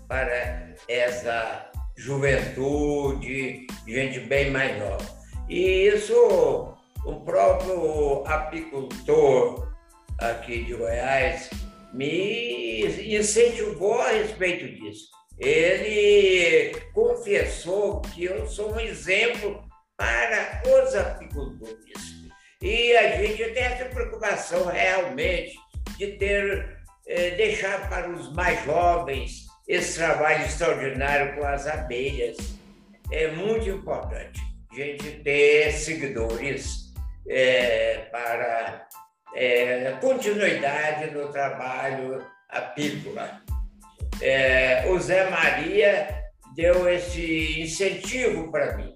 para 0.08 0.74
essa 0.88 1.70
juventude, 1.96 3.68
gente 3.88 4.22
bem 4.22 4.50
mais 4.50 4.80
nova. 4.80 5.06
E 5.48 5.88
isso, 5.88 6.76
o 7.06 7.16
próprio 7.24 8.26
apicultor 8.26 9.72
aqui 10.18 10.64
de 10.64 10.74
Goiás 10.74 11.52
me 11.94 12.88
incentivou 13.16 14.02
a 14.02 14.14
respeito 14.14 14.68
disso. 14.68 15.10
Ele 15.38 16.76
confessou 16.92 18.02
que 18.02 18.24
eu 18.24 18.48
sou 18.48 18.74
um 18.74 18.80
exemplo 18.80 19.63
para 20.04 20.62
os 20.84 20.96
apicultores. 20.96 21.78
E 22.62 22.96
a 22.98 23.18
gente 23.18 23.44
tem 23.52 23.64
essa 23.64 23.86
preocupação 23.86 24.66
realmente 24.66 25.56
de 25.98 26.08
ter, 26.18 26.78
eh, 27.08 27.32
deixar 27.32 27.90
para 27.90 28.10
os 28.10 28.34
mais 28.34 28.64
jovens 28.66 29.46
esse 29.68 29.98
trabalho 29.98 30.46
extraordinário 30.46 31.36
com 31.36 31.46
as 31.46 31.68
abelhas. 31.68 32.38
É 33.12 33.28
muito 33.32 33.70
importante 33.70 34.42
a 34.72 34.76
gente 34.76 35.12
ter 35.24 35.72
seguidores 35.72 36.92
é, 37.30 38.08
para 38.12 38.88
é, 39.36 39.92
continuidade 40.02 41.12
no 41.12 41.32
trabalho 41.32 42.26
apícola. 42.50 43.42
É, 44.22 44.86
o 44.88 45.00
Zé 45.00 45.30
Maria 45.30 46.24
deu 46.56 46.90
esse 46.90 47.62
incentivo 47.62 48.52
para 48.52 48.78
mim, 48.78 48.93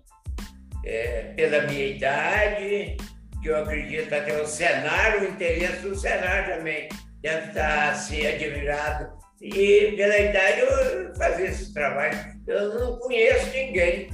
é, 0.88 1.34
pela 1.36 1.68
minha 1.68 1.86
idade, 1.86 2.96
que 3.42 3.50
eu 3.50 3.58
acredito 3.58 4.14
até 4.14 4.42
o 4.42 4.48
Senar, 4.48 5.22
o 5.22 5.26
interesse 5.26 5.82
do 5.82 5.96
Senar 5.96 6.48
também 6.48 6.88
deve 7.22 7.50
estar 7.50 7.90
assim, 7.90 8.26
admirado. 8.26 9.18
E 9.42 9.94
pela 9.98 10.18
idade 10.18 10.62
eu 10.62 11.16
fazer 11.16 11.48
esse 11.48 11.74
trabalho. 11.74 12.18
Eu 12.48 12.80
não 12.80 12.98
conheço 13.00 13.52
ninguém 13.52 14.10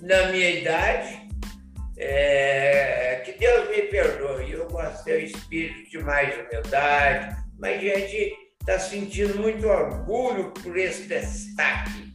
na 0.00 0.26
minha 0.32 0.50
idade. 0.50 1.26
É, 1.98 3.22
que 3.24 3.32
Deus 3.38 3.70
me 3.70 3.82
perdoe, 3.82 4.52
eu 4.52 4.66
gosto 4.68 4.98
de 4.98 5.04
ter 5.04 5.22
um 5.22 5.26
espírito 5.26 5.90
de 5.90 5.98
mais 6.00 6.34
humildade, 6.34 7.36
mas 7.58 7.76
a 7.76 7.78
gente 7.78 8.36
está 8.60 8.78
sentindo 8.78 9.38
muito 9.38 9.66
orgulho 9.66 10.52
por 10.52 10.76
esse 10.76 11.08
destaque. 11.08 12.14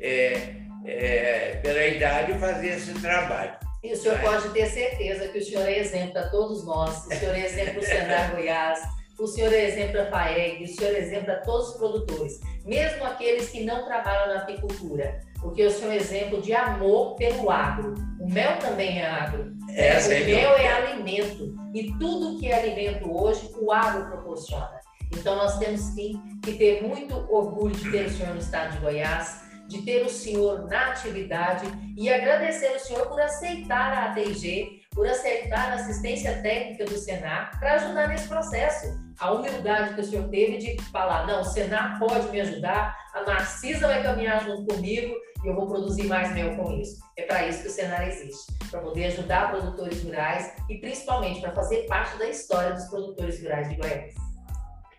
É, 0.00 0.63
é, 0.84 1.60
pela 1.62 1.86
idade 1.86 2.38
fazer 2.38 2.68
esse 2.68 2.94
trabalho. 2.94 3.54
E 3.82 3.92
o 3.92 3.96
senhor 3.96 4.18
pode 4.20 4.48
ter 4.50 4.66
certeza 4.66 5.28
que 5.28 5.38
o 5.38 5.44
senhor 5.44 5.66
é 5.68 5.78
exemplo 5.78 6.12
para 6.12 6.28
todos 6.28 6.64
nós. 6.64 7.06
O 7.06 7.14
senhor 7.14 7.34
é 7.34 7.44
exemplo 7.44 7.80
do 7.80 7.86
Senar 7.86 8.30
Goiás, 8.32 8.80
o 9.18 9.26
senhor 9.26 9.52
é 9.52 9.64
exemplo 9.66 9.92
para 9.92 10.02
a 10.04 10.10
FAEG, 10.10 10.64
o 10.64 10.68
senhor 10.68 10.94
é 10.94 10.98
exemplo 10.98 11.26
para 11.26 11.36
todos 11.42 11.68
os 11.68 11.76
produtores, 11.76 12.40
mesmo 12.64 13.04
aqueles 13.04 13.48
que 13.50 13.62
não 13.64 13.84
trabalham 13.84 14.34
na 14.34 14.42
apicultura, 14.42 15.20
porque 15.40 15.64
o 15.64 15.70
senhor 15.70 15.92
é 15.92 15.96
exemplo 15.96 16.40
de 16.40 16.52
amor 16.54 17.14
pelo 17.16 17.50
agro. 17.50 17.94
O 18.18 18.28
mel 18.28 18.58
também 18.58 19.00
é 19.00 19.06
agro. 19.06 19.52
É, 19.68 19.98
o 19.98 20.26
mel 20.26 20.56
é 20.56 20.72
alimento. 20.72 21.54
E 21.74 21.92
tudo 21.98 22.38
que 22.38 22.48
é 22.48 22.58
alimento 22.58 23.14
hoje, 23.14 23.50
o 23.60 23.70
agro 23.70 24.06
proporciona. 24.06 24.80
Então, 25.12 25.36
nós 25.36 25.58
temos 25.58 25.80
sim 25.80 26.20
que 26.42 26.54
ter 26.54 26.82
muito 26.82 27.14
orgulho 27.30 27.74
de 27.74 27.90
ter 27.90 28.06
o 28.06 28.10
senhor 28.10 28.32
no 28.32 28.40
estado 28.40 28.72
de 28.72 28.78
Goiás, 28.78 29.43
de 29.68 29.82
ter 29.82 30.04
o 30.04 30.08
senhor 30.08 30.66
na 30.68 30.90
atividade 30.90 31.66
e 31.96 32.12
agradecer 32.12 32.74
o 32.74 32.78
senhor 32.78 33.06
por 33.06 33.20
aceitar 33.20 33.92
a 33.92 34.10
ATG, 34.10 34.82
por 34.90 35.06
aceitar 35.06 35.72
a 35.72 35.74
assistência 35.74 36.40
técnica 36.42 36.84
do 36.84 36.96
Senar 36.96 37.58
para 37.58 37.74
ajudar 37.74 38.08
nesse 38.08 38.28
processo. 38.28 38.86
A 39.18 39.32
humildade 39.32 39.94
que 39.94 40.00
o 40.00 40.04
senhor 40.04 40.28
teve 40.28 40.58
de 40.58 40.82
falar: 40.90 41.26
não, 41.26 41.40
o 41.40 41.44
Senar 41.44 41.98
pode 41.98 42.28
me 42.28 42.40
ajudar, 42.40 42.96
a 43.14 43.22
Narcisa 43.22 43.86
vai 43.86 44.02
caminhar 44.02 44.44
junto 44.44 44.74
comigo 44.74 45.14
e 45.44 45.48
eu 45.48 45.54
vou 45.54 45.66
produzir 45.66 46.04
mais 46.04 46.32
mel 46.32 46.56
com 46.56 46.72
isso. 46.72 46.98
É 47.16 47.22
para 47.22 47.46
isso 47.46 47.62
que 47.62 47.68
o 47.68 47.70
Senar 47.70 48.06
existe 48.08 48.52
para 48.70 48.80
poder 48.80 49.06
ajudar 49.06 49.50
produtores 49.50 50.02
rurais 50.02 50.52
e 50.68 50.78
principalmente 50.78 51.40
para 51.40 51.52
fazer 51.52 51.86
parte 51.86 52.18
da 52.18 52.28
história 52.28 52.72
dos 52.72 52.84
produtores 52.86 53.42
rurais 53.42 53.68
de 53.68 53.76
Goiás. 53.76 54.14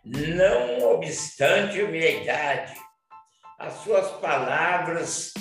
Não 0.05 0.91
obstante 0.93 1.79
idade, 1.79 2.75
as 3.59 3.73
suas 3.75 4.11
palavras 4.19 5.33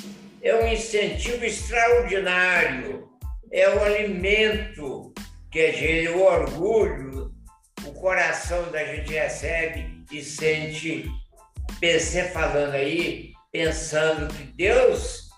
é 0.42 0.54
um 0.54 0.68
incentivo 0.68 1.44
extraordinário, 1.44 3.08
é 3.50 3.68
o 3.68 3.82
alimento 3.82 5.12
que 5.50 5.60
a 5.60 5.72
gente, 5.72 6.08
o 6.08 6.22
orgulho, 6.22 7.32
o 7.84 7.92
coração 7.92 8.70
da 8.70 8.84
gente 8.84 9.12
recebe 9.12 10.04
e 10.10 10.22
sente, 10.22 11.08
você 11.80 12.24
falando 12.28 12.74
aí, 12.74 13.32
pensando 13.50 14.32
que 14.34 14.44
Deus 14.44 15.28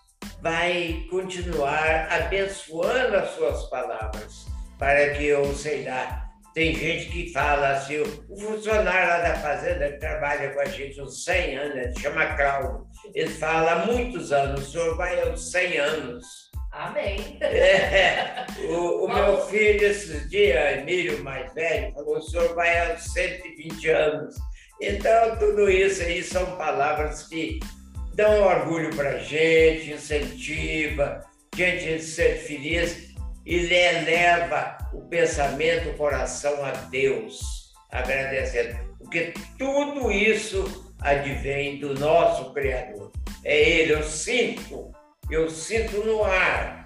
vai 0.40 1.06
continuar 1.10 2.08
abençoando 2.10 3.16
as 3.16 3.30
suas 3.30 3.68
palavras 3.70 4.46
para 4.78 5.14
que 5.14 5.24
eu, 5.24 5.54
sei 5.54 5.84
lá, 5.84 6.25
tem 6.56 6.74
gente 6.74 7.10
que 7.10 7.32
fala 7.34 7.72
assim, 7.72 7.98
o 7.98 8.34
funcionário 8.34 9.08
lá 9.10 9.18
da 9.18 9.34
fazenda 9.34 9.92
que 9.92 9.98
trabalha 9.98 10.54
com 10.54 10.60
a 10.60 10.64
gente 10.64 10.98
uns 11.02 11.22
100 11.22 11.58
anos, 11.58 11.76
ele 11.76 12.00
chama 12.00 12.34
Cláudio, 12.34 12.86
ele 13.14 13.28
fala 13.28 13.72
há 13.72 13.84
muitos 13.84 14.32
anos, 14.32 14.66
o 14.66 14.72
senhor 14.72 14.96
vai 14.96 15.20
aos 15.20 15.50
100 15.52 15.76
anos. 15.76 16.26
Amém. 16.72 17.36
É, 17.42 18.46
o, 18.70 19.04
o 19.04 19.08
meu 19.12 19.38
filho, 19.48 19.84
esses 19.84 20.30
dias, 20.30 20.78
Emílio, 20.78 21.22
mais 21.22 21.52
velho, 21.52 21.92
falou, 21.92 22.16
o 22.16 22.22
senhor 22.22 22.54
vai 22.54 22.90
aos 22.90 23.04
120 23.04 23.90
anos. 23.90 24.34
Então, 24.80 25.36
tudo 25.36 25.70
isso 25.70 26.00
aí 26.04 26.22
são 26.22 26.56
palavras 26.56 27.24
que 27.24 27.60
dão 28.14 28.42
orgulho 28.42 28.96
para 28.96 29.10
a 29.10 29.18
gente, 29.18 29.92
incentiva, 29.92 31.22
gente 31.54 32.02
ser 32.02 32.36
feliz 32.38 33.05
e 33.46 33.72
eleva 33.72 34.76
o 34.92 35.02
pensamento, 35.02 35.90
o 35.90 35.94
coração 35.94 36.64
a 36.64 36.72
Deus, 36.72 37.72
agradecendo. 37.92 38.96
Porque 38.98 39.32
tudo 39.56 40.10
isso 40.10 40.92
advém 41.00 41.78
do 41.78 41.94
nosso 41.94 42.52
Criador. 42.52 43.12
É 43.44 43.56
Ele, 43.56 43.92
eu 43.92 44.02
sinto, 44.02 44.90
eu 45.30 45.48
sinto 45.48 46.04
no 46.04 46.24
ar. 46.24 46.84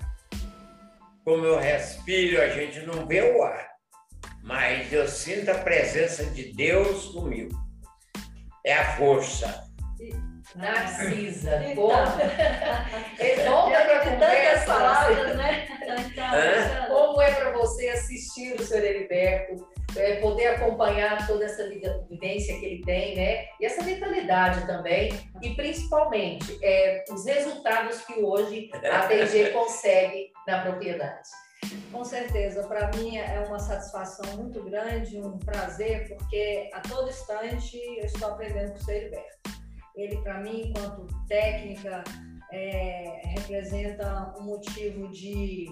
Como 1.25 1.47
eu 1.47 1.59
respiro, 1.59 2.43
a 2.43 2.51
gente 2.51 2.81
não 2.81 3.07
vê 3.07 3.23
o 3.23 3.43
ar, 3.43 3.69
mas 4.43 4.93
eu 4.93 5.09
sinto 5.09 5.51
a 5.51 5.55
presença 5.55 6.25
de 6.27 6.53
Deus 6.53 7.07
comigo. 7.07 7.57
É 8.67 8.75
a 8.75 8.97
força. 8.97 9.70
Narcisa, 10.55 11.63
então, 11.65 11.87
volta 13.47 13.85
para 13.85 14.01
tantas 14.01 14.65
palavras, 14.65 15.37
né? 15.37 15.69
Então, 15.83 16.87
como 16.89 17.23
é 17.23 17.33
para 17.33 17.51
você 17.53 17.89
assistir 17.89 18.55
o 18.55 18.63
Sr. 18.63 18.85
Heriberto, 18.85 19.69
é, 19.97 20.17
poder 20.17 20.49
acompanhar 20.49 21.27
toda 21.27 21.45
essa 21.45 21.69
vivência 22.09 22.59
que 22.59 22.65
ele 22.65 22.85
tem, 22.85 23.17
né? 23.17 23.47
E 23.61 23.67
essa 23.67 23.83
vitalidade 23.83 24.67
também, 24.67 25.13
e 25.43 25.55
principalmente 25.55 26.59
é, 26.63 27.05
os 27.11 27.25
resultados 27.25 28.01
que 28.05 28.21
hoje 28.21 28.71
a 28.85 29.07
TG 29.07 29.51
consegue 29.55 30.31
na 30.47 30.63
propriedade. 30.63 31.29
Com 31.93 32.05
certeza, 32.05 32.67
para 32.67 32.91
mim 32.97 33.19
é 33.19 33.41
uma 33.47 33.59
satisfação 33.59 34.37
muito 34.37 34.63
grande, 34.65 35.21
um 35.21 35.39
prazer, 35.39 36.09
porque 36.09 36.71
a 36.73 36.81
todo 36.81 37.09
instante 37.09 37.77
eu 37.99 38.05
estou 38.05 38.31
aprendendo 38.31 38.73
com 38.73 38.79
o 38.79 38.83
Sr. 38.83 38.93
Heriberto. 38.93 39.60
Ele, 39.97 40.17
para 40.23 40.41
mim, 40.41 40.69
enquanto 40.69 41.07
técnica, 41.27 42.05
é, 42.53 43.23
representa 43.25 44.35
um 44.39 44.43
motivo 44.43 45.09
de, 45.09 45.67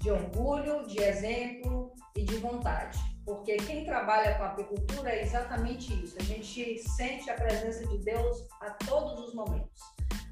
de 0.00 0.10
orgulho, 0.10 0.86
de 0.86 1.02
exemplo 1.02 1.92
e 2.16 2.22
de 2.22 2.36
vontade. 2.36 2.98
Porque 3.24 3.56
quem 3.58 3.84
trabalha 3.84 4.34
com 4.34 4.44
apicultura 4.44 5.10
é 5.10 5.22
exatamente 5.22 5.92
isso. 6.02 6.16
A 6.18 6.22
gente 6.22 6.78
sente 6.78 7.30
a 7.30 7.34
presença 7.34 7.86
de 7.86 7.98
Deus 7.98 8.48
a 8.60 8.70
todos 8.70 9.28
os 9.28 9.34
momentos. 9.34 9.80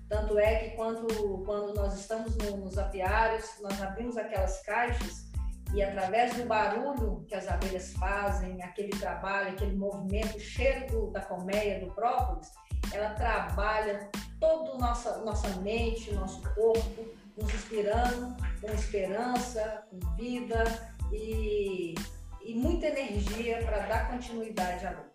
Tanto 0.08 0.38
é 0.38 0.56
que 0.56 0.76
quando, 0.76 1.44
quando 1.44 1.74
nós 1.74 1.94
estamos 2.00 2.34
no, 2.38 2.56
nos 2.56 2.78
apiários, 2.78 3.44
nós 3.60 3.80
abrimos 3.82 4.16
aquelas 4.16 4.62
caixas 4.62 5.28
e 5.74 5.82
através 5.82 6.34
do 6.34 6.46
barulho 6.46 7.24
que 7.28 7.34
as 7.34 7.46
abelhas 7.46 7.92
fazem, 7.92 8.62
aquele 8.62 8.88
trabalho, 8.88 9.50
aquele 9.50 9.76
movimento, 9.76 10.40
cheiro 10.40 10.86
do, 10.86 11.10
da 11.10 11.20
colmeia, 11.20 11.78
do 11.80 11.92
própolis, 11.92 12.50
ela 12.92 13.10
trabalha 13.10 14.10
toda 14.40 14.78
nossa, 14.78 15.18
nossa 15.18 15.48
mente, 15.60 16.12
nosso 16.14 16.42
corpo, 16.54 17.08
nos 17.36 17.52
inspirando 17.54 18.36
com 18.60 18.70
esperança, 18.72 19.84
com 19.90 19.98
vida 20.16 20.64
e, 21.12 21.94
e 22.44 22.54
muita 22.54 22.86
energia 22.86 23.62
para 23.64 23.78
dar 23.80 24.10
continuidade 24.10 24.86
à 24.86 24.90
luta. 24.90 25.08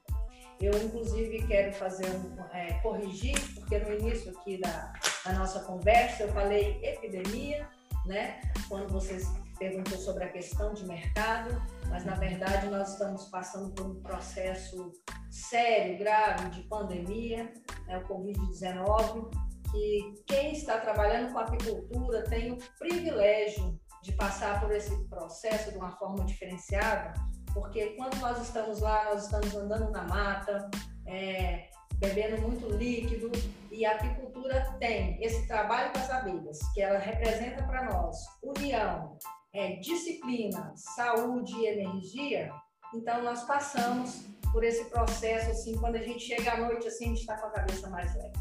Eu, 0.62 0.72
inclusive, 0.82 1.46
quero 1.46 1.74
fazer 1.74 2.08
um, 2.08 2.38
é, 2.54 2.74
corrigir, 2.82 3.38
porque 3.56 3.80
no 3.80 3.94
início 3.94 4.32
aqui 4.32 4.58
da, 4.62 4.94
da 5.26 5.34
nossa 5.34 5.60
conversa 5.62 6.24
eu 6.24 6.32
falei 6.32 6.80
epidemia, 6.82 7.68
né? 8.06 8.40
Quando 8.70 8.88
vocês 8.94 9.28
perguntou 9.63 9.97
sobre 9.97 10.26
a 10.26 10.30
questão 10.30 10.73
de 10.73 10.86
mercado, 10.86 11.49
mas 11.89 12.04
na 12.04 12.15
verdade 12.15 12.67
nós 12.67 12.91
estamos 12.91 13.26
passando 13.30 13.73
por 13.73 13.86
um 13.86 14.02
processo 14.02 14.91
sério, 15.32 15.97
grave 15.97 16.49
de 16.49 16.63
pandemia, 16.63 17.54
né, 17.88 17.97
o 17.97 18.08
Covid-19, 18.08 19.32
que 19.71 20.23
quem 20.28 20.52
está 20.52 20.80
trabalhando 20.80 21.32
com 21.32 21.39
apicultura 21.39 22.26
tem 22.26 22.52
o 22.52 22.58
privilégio 22.78 23.80
de 24.04 24.12
passar 24.12 24.60
por 24.60 24.69
esse 24.69 24.93
processo 25.08 25.71
de 25.71 25.78
uma 25.78 25.91
forma 25.91 26.26
diferenciada, 26.26 27.13
porque 27.54 27.91
quando 27.95 28.19
nós 28.19 28.41
estamos 28.41 28.82
lá, 28.82 29.06
nós 29.06 29.23
estamos 29.23 29.56
andando 29.56 29.89
na 29.91 30.04
mata, 30.04 30.69
é, 31.08 31.69
bebendo 31.99 32.41
muito 32.41 32.67
líquido. 32.67 33.32
E 33.71 33.86
a 33.86 33.95
apicultura 33.95 34.76
tem 34.80 35.23
esse 35.23 35.47
trabalho 35.47 35.91
com 35.93 35.99
as 35.99 36.10
abelhas, 36.10 36.60
que 36.73 36.82
ela 36.82 36.99
representa 36.99 37.63
para 37.63 37.86
nós 37.86 38.17
união, 38.43 39.17
é, 39.54 39.76
disciplina, 39.76 40.74
saúde 40.76 41.54
e 41.56 41.68
energia. 41.68 42.52
Então, 42.94 43.24
nós 43.24 43.44
passamos 43.44 44.26
por 44.52 44.63
esse 44.63 44.86
processo, 44.86 45.52
assim, 45.52 45.78
quando 45.78 45.96
a 45.96 46.02
gente 46.02 46.20
chega 46.20 46.54
à 46.54 46.58
noite, 46.58 46.88
assim, 46.88 47.06
a 47.06 47.08
gente 47.10 47.22
está 47.22 47.38
com 47.38 47.48
a 47.48 47.52
cabeça 47.52 47.89
mais 47.89 48.13
leve. 48.16 48.34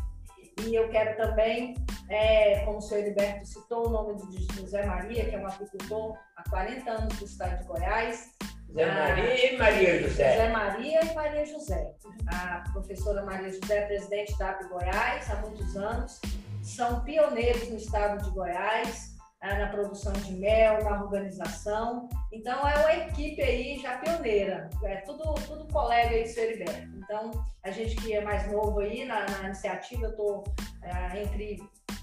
E 0.67 0.75
eu 0.75 0.89
quero 0.91 1.17
também, 1.17 1.75
é, 2.09 2.61
como 2.65 2.79
o 2.79 2.81
senhor 2.81 3.01
Heriberto 3.01 3.47
citou, 3.47 3.87
o 3.87 3.91
nome 3.91 4.27
de 4.27 4.55
José 4.55 4.85
Maria, 4.85 5.29
que 5.29 5.35
é 5.35 5.39
um 5.39 5.47
apicultor 5.47 6.17
há 6.37 6.49
40 6.49 6.91
anos 6.91 7.19
do 7.19 7.25
estado 7.25 7.59
de 7.59 7.65
Goiás. 7.65 8.33
Zé 8.73 8.87
Maria 8.87 9.53
e 9.53 9.59
Maria 9.59 10.03
José. 10.03 10.37
Zé 10.37 10.49
Maria 10.49 11.01
e 11.05 11.15
Maria 11.15 11.47
José. 11.47 11.95
A 12.27 12.65
professora 12.73 13.25
Maria 13.25 13.51
José 13.51 13.79
é 13.79 13.87
presidente 13.87 14.39
da 14.39 14.51
AP 14.51 14.69
Goiás 14.69 15.31
há 15.31 15.37
muitos 15.37 15.77
anos. 15.77 16.21
São 16.63 17.03
pioneiros 17.03 17.69
no 17.69 17.77
estado 17.77 18.23
de 18.23 18.31
Goiás, 18.31 19.12
na 19.43 19.67
produção 19.67 20.13
de 20.13 20.33
mel, 20.35 20.85
na 20.85 21.03
organização. 21.03 22.09
Então, 22.31 22.67
é 22.67 22.77
uma 22.79 22.95
equipe 23.07 23.43
aí 23.43 23.79
já 23.79 23.99
pioneira, 23.99 24.71
é 24.85 24.97
tudo, 24.97 25.35
tudo 25.47 25.67
colega 25.73 26.15
aí 26.15 26.23
do 26.23 26.39
Heriberto. 26.39 26.97
Então, 26.97 27.31
a 27.65 27.71
gente 27.71 27.97
que 27.97 28.13
é 28.13 28.21
mais 28.21 28.51
novo 28.51 28.79
aí 28.79 29.05
na, 29.05 29.27
na 29.27 29.49
iniciativa, 29.49 30.05
eu 30.05 30.11
estou 30.11 30.45
é, 30.83 31.23
entre 31.23 31.61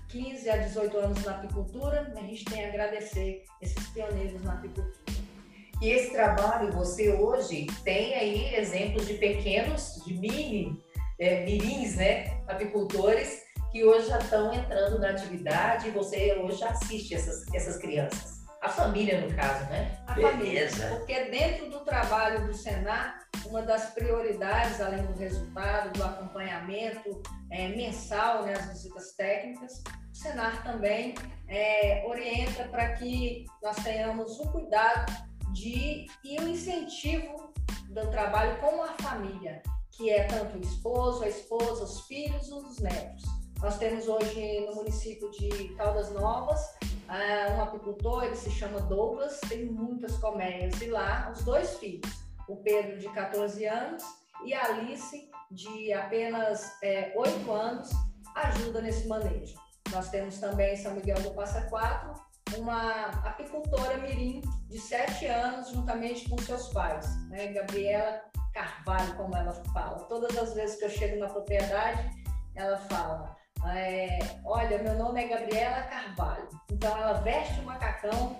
15 0.10 0.49
a 0.49 0.58
18 0.58 0.97
anos 0.97 1.23
na 1.23 1.32
apicultura, 1.32 2.12
a 2.15 2.21
gente 2.21 2.43
tem 2.45 2.65
a 2.65 2.67
agradecer 2.67 3.43
esses 3.62 3.88
pioneiros 3.89 4.43
na 4.43 4.54
apicultura. 4.54 5.19
E 5.82 5.89
esse 5.89 6.12
trabalho, 6.12 6.73
você 6.73 7.10
hoje 7.10 7.67
tem 7.86 8.13
aí 8.15 8.54
exemplos 8.56 9.08
de 9.08 9.13
pequenos, 9.13 10.04
de 10.06 10.13
mini, 10.13 10.78
é, 11.17 11.45
mirins, 11.45 11.95
né, 11.95 12.38
apicultores, 12.47 13.43
que 13.71 13.84
hoje 13.84 14.08
já 14.08 14.17
estão 14.17 14.53
entrando 14.53 14.99
na 14.99 15.10
atividade 15.10 15.88
e 15.88 15.91
você 15.91 16.34
hoje 16.36 16.58
já 16.58 16.69
assiste 16.69 17.13
essas, 17.13 17.45
essas 17.53 17.77
crianças. 17.77 18.39
A 18.62 18.67
família, 18.67 19.21
no 19.21 19.34
caso, 19.36 19.63
né? 19.69 19.97
A 20.05 20.13
Beleza. 20.13 20.32
família. 20.32 20.97
Porque 20.97 21.23
dentro 21.25 21.69
do 21.69 21.79
trabalho 21.82 22.45
do 22.45 22.53
Senar, 22.53 23.19
uma 23.45 23.62
das 23.62 23.93
prioridades, 23.93 24.82
além 24.82 25.05
do 25.05 25.17
resultado, 25.17 25.93
do 25.93 26.03
acompanhamento 26.03 27.21
é, 27.49 27.69
mensal, 27.69 28.43
né, 28.43 28.53
as 28.53 28.67
visitas 28.67 29.13
técnicas, 29.13 29.82
o 30.12 30.15
Senar 30.15 30.62
também 30.63 31.15
é, 31.47 32.03
orienta 32.05 32.65
para 32.65 32.93
que 32.93 33.45
nós 33.63 33.77
tenhamos 33.77 34.39
o 34.39 34.51
cuidado 34.51 35.12
de 35.53 36.05
e 36.23 36.39
o 36.39 36.47
incentivo 36.47 37.53
do 37.89 38.08
trabalho 38.12 38.60
com 38.60 38.84
a 38.84 38.93
família, 39.01 39.63
que 39.91 40.10
é 40.10 40.23
tanto 40.25 40.58
o 40.58 40.62
esposo, 40.62 41.23
a 41.23 41.27
esposa, 41.29 41.84
os 41.84 42.01
filhos 42.08 42.47
e 42.47 42.53
os 42.53 42.79
netos. 42.79 43.23
Nós 43.62 43.78
temos 43.78 44.08
hoje 44.08 44.65
no 44.65 44.76
município 44.76 45.30
de 45.32 45.69
Caldas 45.76 46.12
Novas 46.13 46.78
uh, 46.82 47.58
um 47.58 47.62
apicultor, 47.62 48.24
ele 48.24 48.36
se 48.36 48.50
chama 48.50 48.80
Douglas, 48.80 49.39
tem 49.50 49.65
muitas 49.65 50.17
colmeias, 50.17 50.82
e 50.82 50.88
lá 50.88 51.30
os 51.36 51.43
dois 51.43 51.78
filhos, 51.78 52.10
o 52.48 52.56
Pedro 52.58 52.98
de 52.98 53.10
14 53.10 53.65
anos 53.65 54.02
e 54.45 54.54
a 54.54 54.63
Alice 54.63 55.30
de 55.52 55.91
apenas 55.91 56.72
é, 56.82 57.12
8 57.15 57.52
anos, 57.52 57.89
ajuda 58.36 58.82
nesse 58.82 59.08
manejo. 59.08 59.56
Nós 59.91 60.10
temos 60.10 60.39
também 60.39 60.74
em 60.74 60.78
São 60.78 60.93
Miguel 60.93 61.22
do 61.22 61.32
Passa 61.32 61.63
Quatro 61.63 62.13
uma 62.58 63.08
apicultora 63.28 63.98
mirim 63.98 64.41
de 64.69 64.80
7 64.80 65.26
anos, 65.26 65.69
juntamente 65.69 66.30
com 66.30 66.38
seus 66.38 66.69
pais, 66.69 67.08
né? 67.28 67.48
Gabriela 67.48 68.22
Carvalho, 68.54 69.15
como 69.15 69.36
ela 69.36 69.54
fala. 69.74 70.00
Todas 70.06 70.38
as 70.38 70.54
vezes 70.54 70.78
que 70.78 70.86
eu 70.86 70.89
chego 70.89 71.19
na 71.19 71.28
propriedade, 71.28 72.10
ela 72.56 72.78
fala: 72.78 73.36
é, 73.67 74.19
olha, 74.45 74.78
meu 74.80 74.95
nome 74.95 75.24
é 75.24 75.28
Gabriela 75.28 75.84
Carvalho. 75.84 76.48
Então 76.72 76.98
ela 76.98 77.13
veste 77.13 77.60
o 77.60 77.63
macacão 77.63 78.36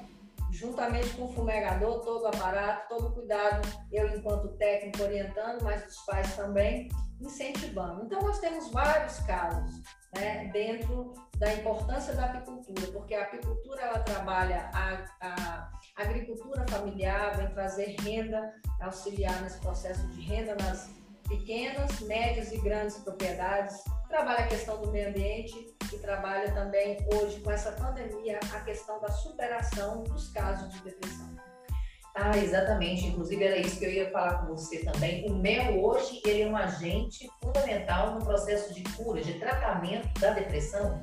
juntamente 0.52 1.10
com 1.12 1.26
o 1.26 1.34
fumegador, 1.34 2.00
todo 2.02 2.24
o 2.24 2.28
aparato, 2.28 2.90
todo 2.90 3.08
o 3.08 3.12
cuidado, 3.12 3.68
eu 3.92 4.10
enquanto 4.16 4.58
técnico 4.58 5.04
orientando, 5.04 5.64
mas 5.64 5.86
os 5.86 5.98
pais 6.06 6.36
também 6.36 6.90
incentivando. 7.22 8.04
Então 8.06 8.22
nós 8.22 8.40
temos 8.40 8.72
vários 8.72 9.20
casos 9.20 9.82
né, 10.16 10.50
dentro 10.52 11.14
da 11.38 11.54
importância 11.54 12.14
da 12.14 12.26
apicultura, 12.26 12.92
porque 12.92 13.14
a 13.14 13.24
apicultura 13.24 13.82
ela 13.82 14.00
trabalha 14.00 14.70
a, 14.74 15.06
a 15.22 15.72
agricultura 15.96 16.66
familiar, 16.68 17.38
vem 17.38 17.50
trazer 17.50 17.96
renda, 18.02 18.54
auxiliar 18.82 19.42
nesse 19.42 19.60
processo 19.60 20.06
de 20.08 20.22
renda 20.22 20.56
nas 20.56 20.90
pequenas, 21.30 22.02
médias 22.02 22.52
e 22.52 22.58
grandes 22.58 22.98
propriedades, 22.98 23.82
trabalha 24.10 24.40
a 24.40 24.48
questão 24.48 24.82
do 24.82 24.92
meio 24.92 25.10
ambiente 25.10 25.54
e 25.94 25.98
trabalha 26.00 26.52
também 26.54 26.98
hoje 27.14 27.40
com 27.40 27.52
essa 27.52 27.72
pandemia 27.72 28.40
a 28.54 28.60
questão 28.62 29.00
da 29.00 29.10
superação 29.10 30.04
dos 30.04 30.30
casos 30.30 30.74
de 30.74 30.82
depressão. 30.82 31.30
Ah, 32.16 32.38
exatamente. 32.38 33.08
Inclusive 33.08 33.44
era 33.44 33.58
isso 33.58 33.80
que 33.80 33.86
eu 33.86 33.92
ia 33.92 34.12
falar 34.12 34.40
com 34.40 34.48
você 34.48 34.84
também. 34.84 35.30
O 35.30 35.36
mel 35.36 35.82
hoje 35.82 36.22
ele 36.26 36.42
é 36.42 36.48
um 36.48 36.58
agente 36.58 37.30
fundamental 37.42 38.16
no 38.16 38.26
processo 38.26 38.74
de 38.74 38.84
cura, 38.96 39.22
de 39.22 39.40
tratamento 39.40 40.20
da 40.20 40.32
depressão. 40.32 41.02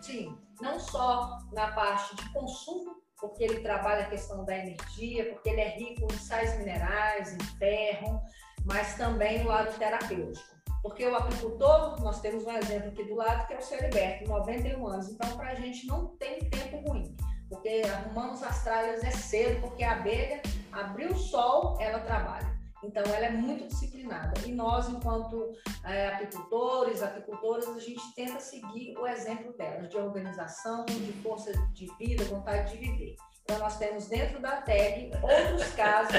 Sim, 0.00 0.36
não 0.60 0.78
só 0.78 1.38
na 1.52 1.72
parte 1.72 2.14
de 2.14 2.32
consumo, 2.32 3.00
porque 3.18 3.44
ele 3.44 3.60
trabalha 3.60 4.02
a 4.02 4.10
questão 4.10 4.44
da 4.44 4.56
energia, 4.56 5.30
porque 5.30 5.50
ele 5.50 5.60
é 5.60 5.68
rico 5.76 6.06
em 6.10 6.16
sais 6.16 6.58
minerais, 6.58 7.34
em 7.34 7.40
ferro, 7.58 8.22
mas 8.64 8.96
também 8.96 9.42
no 9.42 9.48
lado 9.48 9.76
terapêutico. 9.78 10.48
Porque 10.82 11.06
o 11.06 11.14
apicultor, 11.14 12.00
nós 12.02 12.20
temos 12.20 12.44
um 12.44 12.52
exemplo 12.52 12.88
aqui 12.88 13.04
do 13.04 13.14
lado, 13.14 13.46
que 13.46 13.52
é 13.52 13.58
o 13.58 13.62
seu 13.62 13.78
Heriberto, 13.78 14.28
91 14.28 14.86
anos. 14.86 15.08
Então, 15.10 15.36
para 15.36 15.50
a 15.50 15.54
gente 15.54 15.86
não 15.86 16.06
tem 16.16 16.38
tempo 16.48 16.88
ruim, 16.88 17.14
porque 17.48 17.82
arrumamos 17.84 18.42
as 18.42 18.64
tralhas 18.64 19.04
é 19.04 19.10
cedo, 19.10 19.60
porque 19.60 19.84
a 19.84 19.92
abelha 19.92 20.40
abriu 20.72 21.10
o 21.10 21.18
sol, 21.18 21.76
ela 21.80 21.98
trabalha. 22.00 22.59
Então, 22.82 23.02
ela 23.04 23.26
é 23.26 23.30
muito 23.30 23.66
disciplinada. 23.68 24.32
E 24.46 24.52
nós, 24.52 24.88
enquanto 24.88 25.52
é, 25.84 26.08
apicultores, 26.08 27.02
apicultoras, 27.02 27.68
a 27.68 27.78
gente 27.78 28.14
tenta 28.14 28.40
seguir 28.40 28.96
o 28.96 29.06
exemplo 29.06 29.52
dela, 29.52 29.86
de 29.86 29.96
organização, 29.96 30.84
de 30.86 31.12
força 31.22 31.52
de 31.72 31.86
vida, 31.98 32.24
vontade 32.24 32.72
de 32.72 32.78
viver. 32.78 33.16
Então, 33.42 33.58
nós 33.58 33.78
temos 33.78 34.06
dentro 34.06 34.40
da 34.40 34.62
TEG 34.62 35.10
outros 35.22 35.72
casos 35.74 36.14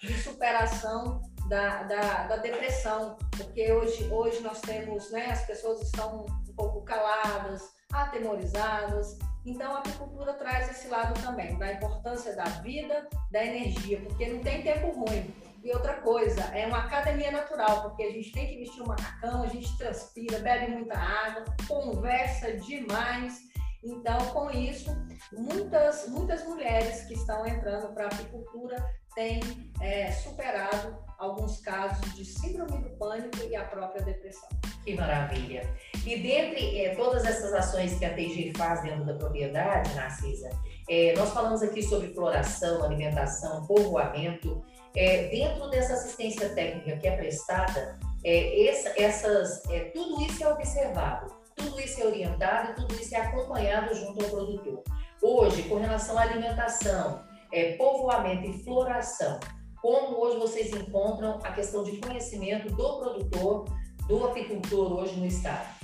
de 0.00 0.12
superação 0.20 1.22
da, 1.48 1.82
da, 1.84 2.26
da, 2.26 2.36
depressão, 2.36 3.16
porque 3.36 3.72
hoje, 3.72 4.08
hoje 4.10 4.40
nós 4.40 4.60
temos, 4.60 5.10
né, 5.10 5.26
as 5.26 5.46
pessoas 5.46 5.82
estão 5.82 6.26
um 6.48 6.54
pouco 6.54 6.82
caladas, 6.82 7.72
atemorizadas. 7.92 9.18
Então, 9.44 9.74
a 9.74 9.78
apicultura 9.78 10.34
traz 10.34 10.70
esse 10.70 10.88
lado 10.88 11.20
também, 11.22 11.56
da 11.58 11.72
importância 11.72 12.34
da 12.34 12.44
vida, 12.44 13.08
da 13.30 13.44
energia, 13.44 14.00
porque 14.00 14.26
não 14.26 14.40
tem 14.40 14.62
tempo 14.62 14.90
ruim. 14.90 15.32
E 15.62 15.72
outra 15.72 15.94
coisa, 16.00 16.42
é 16.54 16.66
uma 16.66 16.78
academia 16.78 17.30
natural, 17.30 17.82
porque 17.82 18.02
a 18.02 18.10
gente 18.10 18.32
tem 18.32 18.48
que 18.48 18.58
vestir 18.58 18.82
um 18.82 18.86
macacão, 18.86 19.44
a 19.44 19.46
gente 19.46 19.76
transpira, 19.78 20.40
bebe 20.40 20.72
muita 20.72 20.98
água, 20.98 21.44
conversa 21.68 22.56
demais. 22.56 23.40
Então, 23.84 24.18
com 24.32 24.50
isso, 24.50 24.90
muitas, 25.32 26.08
muitas 26.08 26.44
mulheres 26.44 27.04
que 27.04 27.14
estão 27.14 27.46
entrando 27.46 27.92
para 27.94 28.04
a 28.04 28.06
apicultura 28.08 28.76
têm 29.14 29.40
é, 29.80 30.10
superado 30.10 30.96
alguns 31.18 31.60
casos 31.60 32.14
de 32.14 32.24
síndrome 32.24 32.82
do 32.82 32.90
pânico 32.96 33.36
e 33.48 33.54
a 33.54 33.64
própria 33.64 34.02
depressão. 34.02 34.48
Que 34.84 34.94
maravilha! 34.96 35.68
E 36.04 36.16
dentre 36.20 36.80
é, 36.80 36.94
todas 36.96 37.24
essas 37.24 37.52
ações 37.52 37.96
que 37.98 38.04
a 38.04 38.14
TG 38.14 38.52
faz 38.56 38.82
dentro 38.82 39.04
da 39.04 39.14
propriedade, 39.14 39.94
Narcisa, 39.94 40.50
é, 40.88 41.14
nós 41.16 41.30
falamos 41.30 41.62
aqui 41.62 41.82
sobre 41.82 42.12
floração, 42.12 42.82
alimentação, 42.82 43.64
povoamento. 43.66 44.64
É, 44.94 45.28
dentro 45.28 45.70
dessa 45.70 45.94
assistência 45.94 46.54
técnica 46.54 46.96
que 46.98 47.08
é 47.08 47.16
prestada, 47.16 47.98
é, 48.24 48.68
essa, 48.68 48.92
essas, 49.00 49.64
é, 49.70 49.84
tudo 49.86 50.22
isso 50.22 50.44
é 50.44 50.48
observado, 50.48 51.32
tudo 51.56 51.80
isso 51.80 52.00
é 52.00 52.06
orientado 52.06 52.72
e 52.72 52.74
tudo 52.74 52.94
isso 52.94 53.14
é 53.14 53.20
acompanhado 53.20 53.94
junto 53.94 54.22
ao 54.22 54.30
produtor. 54.30 54.82
Hoje, 55.22 55.62
com 55.64 55.76
relação 55.76 56.18
à 56.18 56.22
alimentação, 56.22 57.22
é, 57.52 57.72
povoamento 57.76 58.48
e 58.48 58.64
floração, 58.64 59.40
como 59.80 60.18
hoje 60.20 60.38
vocês 60.38 60.72
encontram 60.72 61.38
a 61.42 61.52
questão 61.52 61.82
de 61.82 61.96
conhecimento 61.96 62.68
do 62.68 62.98
produtor, 62.98 63.64
do 64.06 64.24
apicultor 64.26 64.92
hoje 64.92 65.16
no 65.16 65.26
estado? 65.26 65.82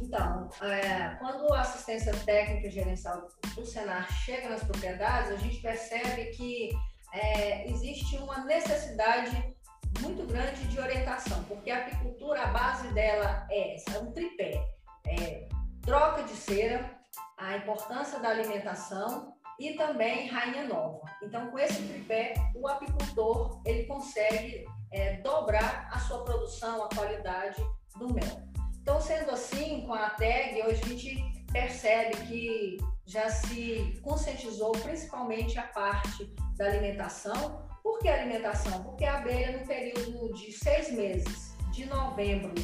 Então, 0.00 0.48
é, 0.62 1.16
quando 1.18 1.52
a 1.52 1.60
assistência 1.60 2.12
técnica 2.24 2.70
gerencial 2.70 3.28
do 3.54 3.66
Senar 3.66 4.10
chega 4.24 4.48
nas 4.48 4.64
propriedades, 4.64 5.30
a 5.30 5.36
gente 5.36 5.60
percebe 5.60 6.26
que 6.30 6.70
é, 7.12 7.68
existe 7.68 8.16
uma 8.18 8.44
necessidade 8.44 9.54
muito 10.00 10.24
grande 10.26 10.66
de 10.68 10.78
orientação, 10.78 11.42
porque 11.44 11.70
a 11.70 11.78
apicultura, 11.78 12.42
a 12.42 12.46
base 12.46 12.88
dela 12.94 13.46
é 13.50 13.74
essa, 13.74 13.96
é 13.96 14.00
um 14.00 14.12
tripé. 14.12 14.64
É 15.06 15.48
troca 15.82 16.22
de 16.22 16.34
cera, 16.34 16.98
a 17.36 17.56
importância 17.56 18.18
da 18.20 18.28
alimentação 18.28 19.34
e 19.58 19.74
também 19.74 20.28
rainha 20.28 20.66
nova. 20.66 21.00
Então, 21.22 21.50
com 21.50 21.58
esse 21.58 21.82
tripé, 21.82 22.34
o 22.54 22.68
apicultor 22.68 23.60
ele 23.66 23.84
consegue 23.84 24.64
é, 24.92 25.16
dobrar 25.18 25.88
a 25.92 25.98
sua 26.00 26.24
produção, 26.24 26.84
a 26.84 26.88
qualidade 26.88 27.62
do 27.98 28.12
mel. 28.12 28.50
Então, 28.80 29.00
sendo 29.00 29.30
assim, 29.30 29.82
com 29.86 29.92
a 29.92 30.10
tag, 30.10 30.62
hoje 30.62 30.82
a 30.82 30.86
gente 30.86 31.44
percebe 31.52 32.16
que 32.26 32.78
já 33.10 33.28
se 33.28 33.98
conscientizou 34.02 34.70
principalmente 34.70 35.58
a 35.58 35.64
parte 35.64 36.32
da 36.56 36.66
alimentação. 36.66 37.66
Por 37.82 37.98
que 37.98 38.08
alimentação? 38.08 38.84
Porque 38.84 39.04
a 39.04 39.18
abelha, 39.18 39.58
no 39.58 39.66
período 39.66 40.32
de 40.34 40.52
seis 40.52 40.92
meses, 40.92 41.56
de 41.72 41.86
novembro 41.86 42.54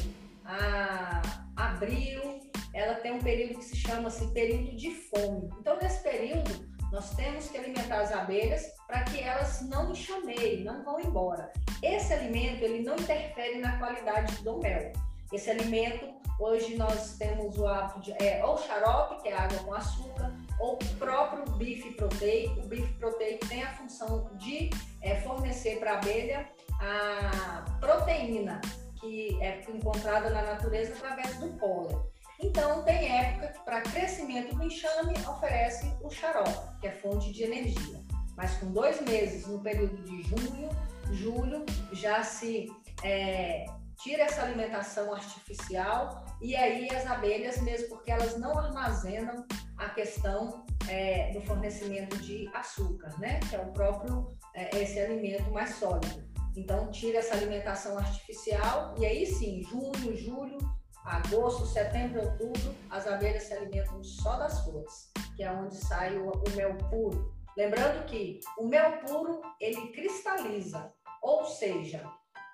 a 0.45 1.21
abril, 1.57 2.49
ela 2.73 2.95
tem 2.95 3.11
um 3.11 3.19
período 3.19 3.59
que 3.59 3.65
se 3.65 3.75
chama-se 3.75 4.25
período 4.27 4.73
de 4.77 4.91
fome. 4.91 5.49
Então, 5.59 5.77
nesse 5.81 6.01
período, 6.01 6.49
nós 6.93 7.13
temos 7.15 7.49
que 7.49 7.57
alimentar 7.57 7.99
as 7.99 8.13
abelhas 8.13 8.71
para 8.87 9.03
que 9.03 9.19
elas 9.19 9.61
não 9.63 9.91
enxameiem, 9.91 10.63
não 10.63 10.81
vão 10.85 10.97
embora. 11.01 11.51
Esse 11.83 12.13
alimento, 12.13 12.63
ele 12.63 12.83
não 12.83 12.95
interfere 12.95 13.59
na 13.59 13.77
qualidade 13.79 14.41
do 14.43 14.59
mel. 14.59 14.93
Esse 15.31 15.49
alimento, 15.49 16.07
hoje 16.39 16.75
nós 16.77 17.17
temos 17.17 17.57
o 17.57 17.67
hábito 17.67 17.99
de, 17.99 18.23
é, 18.23 18.43
ou 18.45 18.57
xarope, 18.57 19.21
que 19.21 19.29
é 19.29 19.33
água 19.37 19.59
com 19.59 19.73
açúcar, 19.73 20.33
ou 20.59 20.75
o 20.75 20.95
próprio 20.97 21.43
bife 21.57 21.91
proteico. 21.91 22.61
O 22.61 22.67
bife 22.67 22.93
proteico 22.93 23.45
tem 23.47 23.61
a 23.63 23.73
função 23.75 24.29
de 24.35 24.69
é, 25.01 25.15
fornecer 25.21 25.79
para 25.79 25.93
a 25.93 25.97
abelha 25.97 26.49
a 26.79 27.65
proteína 27.79 28.61
que 28.99 29.37
é 29.41 29.61
encontrada 29.69 30.29
na 30.29 30.41
natureza 30.41 30.93
através 30.93 31.37
do 31.37 31.49
pólen. 31.57 31.97
Então, 32.39 32.83
tem 32.83 33.17
época 33.17 33.47
que, 33.47 33.59
para 33.65 33.81
crescimento 33.81 34.55
do 34.55 34.63
enxame, 34.63 35.13
oferece 35.27 35.91
o 36.01 36.09
xarope, 36.09 36.79
que 36.79 36.87
é 36.87 36.91
fonte 36.91 37.31
de 37.31 37.43
energia. 37.43 37.99
Mas 38.35 38.55
com 38.57 38.71
dois 38.71 39.01
meses, 39.01 39.47
no 39.47 39.59
período 39.59 39.97
de 40.03 40.21
junho, 40.23 40.69
julho, 41.11 41.65
já 41.91 42.23
se 42.23 42.67
é, 43.03 43.65
tira 43.97 44.23
essa 44.23 44.43
alimentação 44.43 45.13
artificial 45.13 46.25
e 46.41 46.55
aí 46.55 46.87
as 46.95 47.05
abelhas, 47.07 47.59
mesmo 47.61 47.89
porque 47.89 48.11
elas 48.11 48.37
não 48.37 48.57
armazenam 48.57 49.45
a 49.77 49.89
questão 49.89 50.65
é, 50.87 51.31
do 51.33 51.41
fornecimento 51.41 52.17
de 52.17 52.49
açúcar, 52.53 53.17
né? 53.19 53.39
Que 53.49 53.55
é 53.55 53.59
o 53.59 53.71
próprio 53.73 54.27
é, 54.53 54.77
esse 54.77 54.99
alimento 54.99 55.51
mais 55.51 55.75
sólido. 55.75 56.27
Então 56.55 56.89
tira 56.89 57.19
essa 57.19 57.35
alimentação 57.35 57.97
artificial 57.97 58.95
e 58.97 59.05
aí 59.05 59.25
sim, 59.25 59.61
junho, 59.63 60.15
julho, 60.15 60.57
agosto, 61.03 61.65
setembro, 61.65 62.21
outubro, 62.21 62.75
as 62.89 63.07
abelhas 63.07 63.43
se 63.43 63.53
alimentam 63.53 64.03
só 64.03 64.37
das 64.37 64.63
flores, 64.63 65.11
que 65.35 65.43
é 65.43 65.51
onde 65.51 65.75
sai 65.75 66.17
o, 66.17 66.31
o 66.31 66.49
mel 66.55 66.75
puro. 66.89 67.33
Lembrando 67.55 68.05
que 68.05 68.39
o 68.57 68.67
mel 68.67 68.99
puro 68.99 69.41
ele 69.59 69.91
cristaliza, 69.91 70.93
ou 71.21 71.45
seja, 71.45 72.07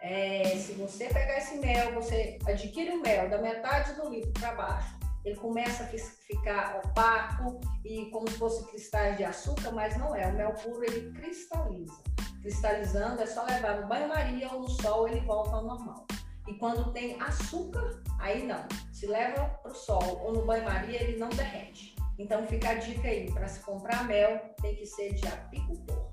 é, 0.04 0.58
se 0.58 0.74
você 0.74 1.08
pegar 1.08 1.38
esse 1.38 1.58
mel, 1.60 1.94
você 1.94 2.38
adquire 2.46 2.92
o 2.92 3.02
mel 3.02 3.30
da 3.30 3.38
metade 3.38 3.94
do 3.94 4.10
litro 4.10 4.34
para 4.34 4.54
baixo, 4.54 5.00
ele 5.24 5.38
começa 5.38 5.86
a 5.86 5.88
ficar 5.88 6.82
opaco 6.84 7.62
e 7.86 8.08
como 8.12 8.30
se 8.30 8.38
fosse 8.38 8.70
cristais 8.70 9.16
de 9.16 9.24
açúcar, 9.24 9.72
mas 9.72 9.96
não 9.98 10.14
é. 10.14 10.28
O 10.28 10.34
mel 10.34 10.52
puro 10.56 10.84
ele 10.84 11.14
cristaliza. 11.14 12.04
Cristalizando 12.42 13.22
é 13.22 13.26
só 13.26 13.46
levar 13.46 13.80
no 13.80 13.88
banho-maria 13.88 14.52
ou 14.52 14.64
no 14.64 14.70
sol, 14.70 15.08
ele 15.08 15.22
volta 15.22 15.56
ao 15.56 15.64
normal. 15.64 16.06
E 16.50 16.54
quando 16.56 16.92
tem 16.92 17.22
açúcar, 17.22 18.04
aí 18.20 18.46
não. 18.46 18.68
Se 18.92 19.08
leva 19.08 19.46
para 19.64 19.72
o 19.72 19.76
sol 19.76 20.22
ou 20.22 20.34
no 20.34 20.46
banho-maria, 20.46 21.02
ele 21.02 21.18
não 21.18 21.30
derrete. 21.30 21.96
Então 22.20 22.46
fica 22.46 22.72
a 22.72 22.76
dica 22.76 23.08
aí, 23.08 23.32
para 23.32 23.48
se 23.48 23.62
comprar 23.62 24.06
mel, 24.06 24.54
tem 24.62 24.76
que 24.76 24.86
ser 24.86 25.14
de 25.14 25.26
apicultor. 25.26 26.12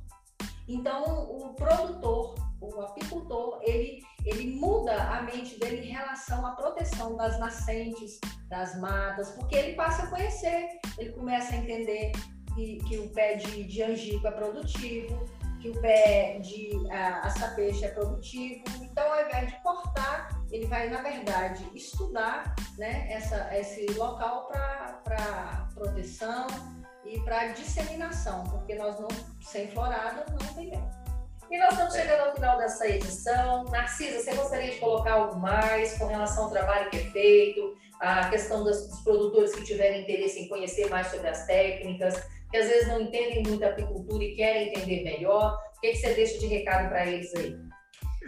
Então 0.68 1.28
o 1.28 1.54
produtor, 1.54 2.36
o 2.60 2.80
apicultor, 2.80 3.58
ele, 3.62 4.02
ele 4.24 4.54
muda 4.54 4.94
a 4.94 5.22
mente 5.22 5.58
dele 5.58 5.88
em 5.88 5.92
relação 5.92 6.44
à 6.46 6.52
proteção 6.52 7.16
das 7.16 7.38
nascentes, 7.38 8.20
das 8.48 8.78
matas, 8.78 9.30
porque 9.30 9.56
ele 9.56 9.74
passa 9.74 10.02
a 10.02 10.06
conhecer, 10.08 10.78
ele 10.98 11.12
começa 11.12 11.54
a 11.54 11.56
entender 11.56 12.12
que, 12.54 12.78
que 12.88 12.98
o 12.98 13.08
pé 13.10 13.34
de, 13.34 13.64
de 13.64 13.82
angico 13.82 14.26
é 14.26 14.30
produtivo, 14.30 15.24
que 15.60 15.70
o 15.70 15.80
pé 15.80 16.38
de 16.40 16.70
açapeixe 17.22 17.84
é 17.84 17.88
produtivo. 17.88 18.64
Então, 18.80 19.12
ao 19.12 19.26
invés 19.26 19.48
de 19.50 19.62
cortar, 19.62 20.28
ele 20.50 20.66
vai, 20.66 20.88
na 20.88 21.02
verdade, 21.02 21.64
estudar 21.74 22.54
né, 22.78 23.10
essa, 23.12 23.56
esse 23.56 23.86
local 23.92 24.48
para 24.48 25.68
proteção 25.74 26.46
e 27.04 27.20
para 27.20 27.48
disseminação, 27.48 28.44
porque 28.44 28.74
nós 28.74 28.98
não, 28.98 29.08
sem 29.40 29.68
florada, 29.68 30.26
não 30.30 30.54
tem 30.54 30.70
mel. 30.70 30.99
E 31.50 31.58
nós 31.58 31.72
estamos 31.72 31.94
chegando 31.94 32.28
ao 32.28 32.34
final 32.34 32.58
dessa 32.58 32.86
edição. 32.86 33.64
Narcisa, 33.64 34.20
você 34.20 34.32
gostaria 34.34 34.70
de 34.70 34.78
colocar 34.78 35.14
algo 35.14 35.36
mais 35.40 35.98
com 35.98 36.06
relação 36.06 36.44
ao 36.44 36.50
trabalho 36.50 36.88
que 36.90 36.98
é 36.98 37.04
feito, 37.10 37.76
a 38.00 38.30
questão 38.30 38.62
dos, 38.62 39.02
produtores 39.02 39.52
que 39.56 39.64
tiverem 39.64 40.02
interesse 40.02 40.38
em 40.38 40.48
conhecer 40.48 40.88
mais 40.88 41.08
sobre 41.08 41.26
as 41.26 41.44
técnicas, 41.46 42.22
que 42.48 42.56
às 42.56 42.68
vezes 42.68 42.86
não 42.86 43.00
entendem 43.00 43.42
muito 43.42 43.64
a 43.64 43.68
apicultura 43.70 44.22
e 44.22 44.36
querem 44.36 44.68
entender 44.68 45.02
melhor. 45.02 45.58
O 45.76 45.80
que, 45.80 45.90
que 45.90 45.96
você 45.96 46.14
deixa 46.14 46.38
de 46.38 46.46
recado 46.46 46.88
para 46.88 47.04
eles 47.04 47.34
aí? 47.34 47.58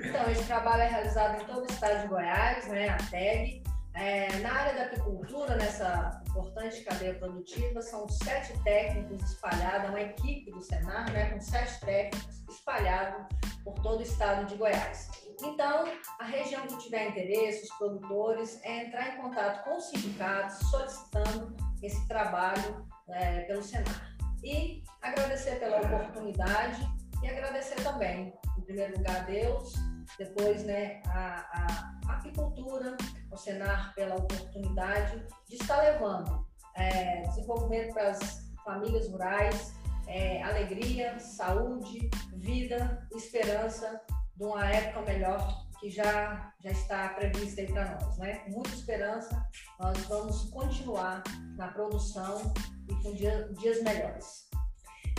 Então, 0.04 0.28
esse 0.28 0.44
trabalho 0.44 0.82
é 0.82 0.88
realizado 0.88 1.40
em 1.40 1.46
todo 1.46 1.62
o 1.62 1.72
estado 1.72 2.02
de 2.02 2.08
Goiás, 2.08 2.66
né, 2.66 2.88
a 2.88 2.96
TEG. 3.08 3.62
É, 3.94 4.38
na 4.38 4.52
área 4.52 4.74
da 4.74 4.82
apicultura, 4.84 5.54
nessa 5.56 6.22
importante 6.28 6.82
cadeia 6.82 7.14
produtiva, 7.14 7.82
são 7.82 8.08
sete 8.08 8.58
técnicos 8.62 9.22
espalhados, 9.30 9.90
uma 9.90 10.00
equipe 10.00 10.50
do 10.50 10.62
Senar, 10.62 11.10
né, 11.12 11.30
com 11.30 11.40
sete 11.40 11.78
técnicos 11.80 12.42
espalhados 12.48 13.26
por 13.62 13.74
todo 13.74 14.00
o 14.00 14.02
estado 14.02 14.46
de 14.46 14.56
Goiás. 14.56 15.10
Então, 15.42 15.84
a 16.18 16.24
região 16.24 16.66
que 16.66 16.78
tiver 16.78 17.10
interesse, 17.10 17.64
os 17.64 17.76
produtores, 17.76 18.60
é 18.64 18.86
entrar 18.86 19.14
em 19.14 19.20
contato 19.20 19.62
com 19.64 19.76
os 19.76 19.84
sindicatos, 19.84 20.58
solicitando 20.70 21.54
esse 21.82 22.08
trabalho 22.08 22.86
é, 23.10 23.40
pelo 23.40 23.62
Senar 23.62 24.12
e 24.42 24.82
agradecer 25.02 25.58
pela 25.60 25.80
oportunidade 25.80 26.80
e 27.22 27.28
agradecer 27.28 27.76
também, 27.82 28.32
em 28.58 28.60
primeiro 28.62 28.96
lugar, 28.96 29.16
a 29.16 29.20
Deus, 29.20 29.74
depois 30.18 30.64
né, 30.64 31.02
a, 31.06 31.94
a 32.06 32.14
apicultura, 32.14 32.96
o 33.30 33.36
Senar 33.36 33.94
pela 33.94 34.16
oportunidade 34.16 35.24
de 35.48 35.56
estar 35.56 35.78
levando 35.78 36.46
é, 36.74 37.22
desenvolvimento 37.22 37.92
para 37.92 38.10
as 38.10 38.52
famílias 38.64 39.08
rurais, 39.08 39.74
é, 40.06 40.42
alegria, 40.42 41.18
saúde, 41.18 42.10
vida, 42.34 43.06
esperança 43.14 44.00
de 44.36 44.44
uma 44.44 44.68
época 44.68 45.02
melhor 45.02 45.66
que 45.80 45.90
já, 45.90 46.52
já 46.60 46.70
está 46.70 47.08
prevista 47.08 47.60
aí 47.60 47.66
para 47.66 47.98
nós. 47.98 48.16
Né? 48.18 48.36
Com 48.36 48.50
muita 48.52 48.70
esperança, 48.70 49.48
nós 49.80 49.98
vamos 50.06 50.50
continuar 50.50 51.22
na 51.56 51.68
produção 51.68 52.52
e 52.88 52.94
com 53.02 53.12
dia, 53.14 53.48
dias 53.58 53.82
melhores. 53.82 54.51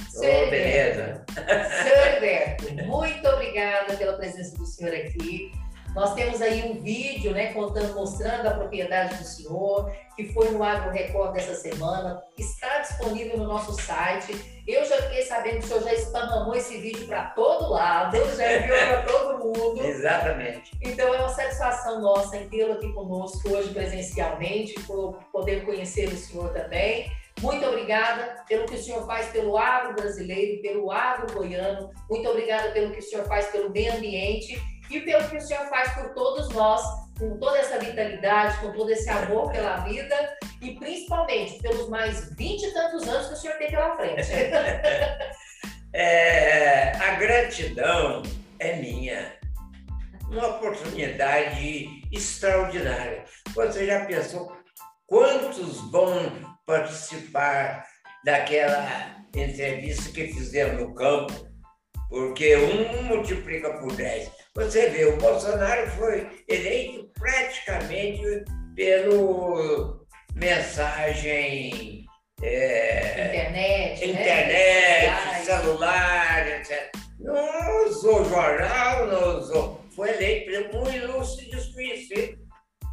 Senhor 0.10 0.48
oh, 0.48 0.50
beleza. 0.50 1.26
Senhor 1.84 2.16
Alberto, 2.16 2.74
muito 2.86 3.28
obrigada 3.28 3.96
pela 3.96 4.14
presença 4.14 4.56
do 4.58 4.66
senhor 4.66 4.94
aqui. 4.94 5.52
Nós 5.96 6.16
temos 6.16 6.42
aí 6.42 6.64
um 6.72 6.82
vídeo, 6.82 7.32
né, 7.34 7.54
contando, 7.54 7.94
mostrando 7.94 8.48
a 8.48 8.52
propriedade 8.52 9.16
do 9.16 9.24
senhor, 9.24 9.92
que 10.16 10.34
foi 10.34 10.50
no 10.50 10.64
Agro 10.64 10.92
Record 10.92 11.34
dessa 11.34 11.54
semana, 11.54 12.20
está 12.36 12.80
disponível 12.80 13.38
no 13.38 13.46
nosso 13.46 13.74
site. 13.74 14.64
Eu 14.68 14.84
já 14.86 14.98
fiquei 15.04 15.22
sabendo 15.22 15.60
que 15.60 15.66
o 15.66 15.68
senhor 15.68 15.84
já 15.84 15.94
esparramou 15.94 16.56
esse 16.56 16.78
vídeo 16.78 17.06
para 17.06 17.26
todo 17.32 17.70
lado, 17.70 18.18
já 18.36 18.58
enviou 18.58 18.78
para 18.78 19.02
todo 19.04 19.40
mundo. 19.40 19.86
Exatamente. 19.86 20.72
Então 20.82 21.14
é 21.14 21.20
uma 21.20 21.30
satisfação 21.30 22.02
nossa 22.02 22.38
em 22.38 22.50
tê-lo 22.50 22.74
aqui 22.74 22.92
conosco 22.92 23.50
hoje 23.50 23.70
presencialmente, 23.70 24.74
por 24.88 25.20
poder 25.32 25.64
conhecer 25.64 26.08
o 26.08 26.18
senhor 26.18 26.50
também. 26.54 27.12
Muito 27.44 27.66
obrigada 27.66 28.42
pelo 28.48 28.66
que 28.66 28.76
o 28.76 28.82
senhor 28.82 29.06
faz 29.06 29.28
pelo 29.28 29.58
agro 29.58 29.96
brasileiro, 29.96 30.62
pelo 30.62 30.90
agro 30.90 31.34
goiano. 31.34 31.92
Muito 32.10 32.30
obrigada 32.30 32.72
pelo 32.72 32.94
que 32.94 33.00
o 33.00 33.02
senhor 33.02 33.28
faz 33.28 33.48
pelo 33.48 33.70
meio 33.70 33.94
ambiente 33.94 34.58
e 34.90 35.02
pelo 35.02 35.30
que 35.30 35.36
o 35.36 35.42
senhor 35.42 35.66
faz 35.66 35.94
por 35.94 36.14
todos 36.14 36.48
nós, 36.56 36.82
com 37.20 37.38
toda 37.40 37.58
essa 37.58 37.78
vitalidade, 37.80 38.58
com 38.60 38.72
todo 38.72 38.90
esse 38.90 39.10
amor 39.10 39.52
pela 39.52 39.76
vida 39.80 40.38
e 40.62 40.76
principalmente 40.76 41.62
pelos 41.62 41.90
mais 41.90 42.34
vinte 42.38 42.64
e 42.64 42.74
tantos 42.74 43.06
anos 43.10 43.28
que 43.28 43.34
o 43.34 43.38
senhor 43.38 43.58
tem 43.58 43.72
pela 43.72 43.98
frente. 43.98 44.32
é, 45.92 46.92
a 46.96 47.16
gratidão 47.16 48.24
é 48.58 48.78
minha. 48.78 49.34
Uma 50.32 50.48
oportunidade 50.48 51.90
extraordinária. 52.10 53.26
Você 53.54 53.86
já 53.86 54.06
pensou 54.06 54.56
quantos 55.06 55.82
vão 55.92 56.53
participar 56.66 57.86
daquela 58.26 59.26
entrevista 59.36 60.12
que 60.12 60.28
fizemos 60.34 60.82
no 60.82 60.94
campo? 60.94 61.52
Porque 62.10 62.56
um 62.56 63.04
multiplica 63.04 63.74
por 63.80 63.96
dez. 63.96 64.30
Você 64.56 64.90
vê, 64.90 65.06
o 65.06 65.18
Bolsonaro 65.18 65.90
foi 65.92 66.44
eleito 66.48 67.10
praticamente 67.20 68.44
pelo 68.76 70.06
mensagem 70.36 72.06
é, 72.42 73.28
internet, 73.28 74.06
internet 74.06 75.06
né? 75.06 75.44
celular, 75.44 76.48
etc. 76.48 76.92
Não 77.20 77.86
usou 77.88 78.26
jornal, 78.26 79.08
não 79.08 79.40
usou. 79.40 79.86
Foi 79.96 80.10
eleito 80.10 80.70
por 80.70 80.88
um 80.88 80.94
ilustre 80.94 81.50
desconhecido. 81.50 82.38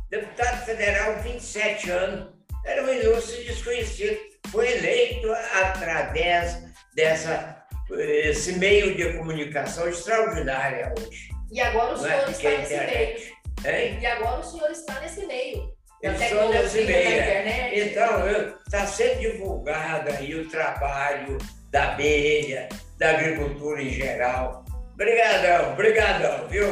Deputado 0.08 0.64
federal, 0.64 1.20
27 1.22 1.90
anos, 1.90 2.39
era 2.64 2.82
um 2.82 2.92
ilustre 2.92 3.44
desconhecido. 3.44 4.18
Foi 4.50 4.70
eleito 4.70 5.30
através 5.32 6.62
dessa 6.94 7.60
esse 7.98 8.52
meio 8.52 8.94
de 8.94 9.14
comunicação 9.14 9.88
extraordinária 9.88 10.92
hoje. 10.96 11.28
E 11.50 11.60
agora 11.60 11.94
o 11.94 11.98
senhor 11.98 12.28
é? 12.28 12.30
está 12.30 12.48
é 12.48 12.58
nesse 12.58 12.76
meio. 12.76 13.40
Hein? 13.66 13.98
E 14.00 14.06
agora 14.06 14.40
o 14.40 14.44
senhor 14.44 14.70
está 14.70 15.00
nesse 15.00 15.26
meio. 15.26 15.74
Eu 16.02 16.16
sou 16.16 16.48
nesse 16.48 16.82
meio. 16.82 17.08
é. 17.08 17.78
Então, 17.78 18.26
está 18.66 18.86
sendo 18.86 19.20
divulgado 19.20 20.10
aí 20.10 20.34
o 20.34 20.48
trabalho 20.48 21.36
da 21.70 21.92
abelha, 21.92 22.68
da 22.98 23.10
agricultura 23.10 23.82
em 23.82 23.90
geral. 23.90 24.64
Obrigadão, 24.94 25.72
obrigadão, 25.72 26.48
viu? 26.48 26.66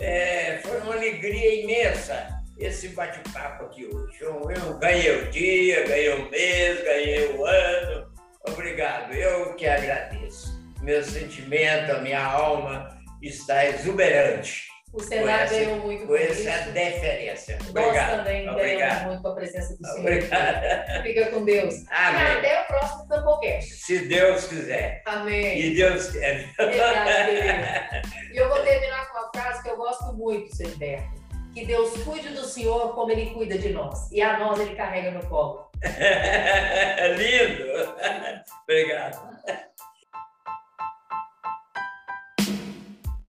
É, 0.00 0.58
foi 0.62 0.80
uma 0.80 0.94
alegria 0.94 1.62
imensa 1.62 2.41
esse 2.64 2.88
bate-papo 2.88 3.64
aqui 3.64 3.86
hoje. 3.86 4.18
Eu, 4.20 4.48
eu 4.50 4.78
ganhei 4.78 5.22
o 5.22 5.30
dia, 5.30 5.86
ganhei 5.86 6.14
o 6.14 6.30
mês, 6.30 6.82
ganhei 6.84 7.28
o 7.34 7.44
ano. 7.44 8.12
Obrigado, 8.48 9.12
eu 9.14 9.54
que 9.54 9.66
agradeço. 9.66 10.52
Meu 10.80 11.02
sentimento, 11.02 11.92
a 11.92 12.00
minha 12.00 12.20
alma 12.24 12.88
está 13.22 13.64
exuberante 13.66 14.66
O 14.92 14.98
Senado 15.00 15.48
ganhou 15.50 15.76
muito 15.76 16.00
com 16.02 16.06
com 16.08 16.16
essa 16.16 16.32
isso. 16.60 16.72
deferência. 16.72 17.58
Nós 17.72 17.86
Obrigado. 17.86 18.16
também 18.18 18.44
ganhamos 18.44 18.60
Obrigado. 18.60 19.06
muito 19.06 19.22
com 19.22 19.28
a 19.28 19.34
presença 19.36 19.76
do 19.76 19.86
senhor. 19.86 20.00
Obrigado. 20.00 21.02
Fica 21.04 21.26
com 21.26 21.44
Deus. 21.44 21.74
E 21.74 21.86
Amém. 21.88 22.32
até 22.38 22.62
o 22.62 22.66
próximo 22.66 23.08
Tampocast. 23.08 23.70
Se 23.74 23.98
Deus 24.08 24.44
quiser. 24.48 25.02
Amém. 25.06 25.60
E 25.60 25.74
Deus 25.76 26.10
quer. 26.10 26.48
Verdade. 26.58 27.32
E 28.32 28.36
eu 28.38 28.48
vou 28.48 28.60
terminar 28.60 29.10
com 29.12 29.18
uma 29.18 29.30
frase 29.36 29.62
que 29.62 29.68
eu 29.68 29.76
gosto 29.76 30.10
muito, 30.14 30.48
Humberto. 30.66 31.21
Que 31.52 31.66
Deus 31.66 32.02
cuide 32.02 32.30
do 32.30 32.44
Senhor 32.44 32.94
como 32.94 33.10
Ele 33.10 33.30
cuida 33.30 33.58
de 33.58 33.70
nós. 33.70 34.10
E 34.10 34.22
a 34.22 34.38
nós 34.38 34.58
Ele 34.58 34.74
carrega 34.74 35.10
no 35.10 35.26
colo. 35.26 35.70
Lindo. 37.18 37.64
Obrigado. 38.64 39.71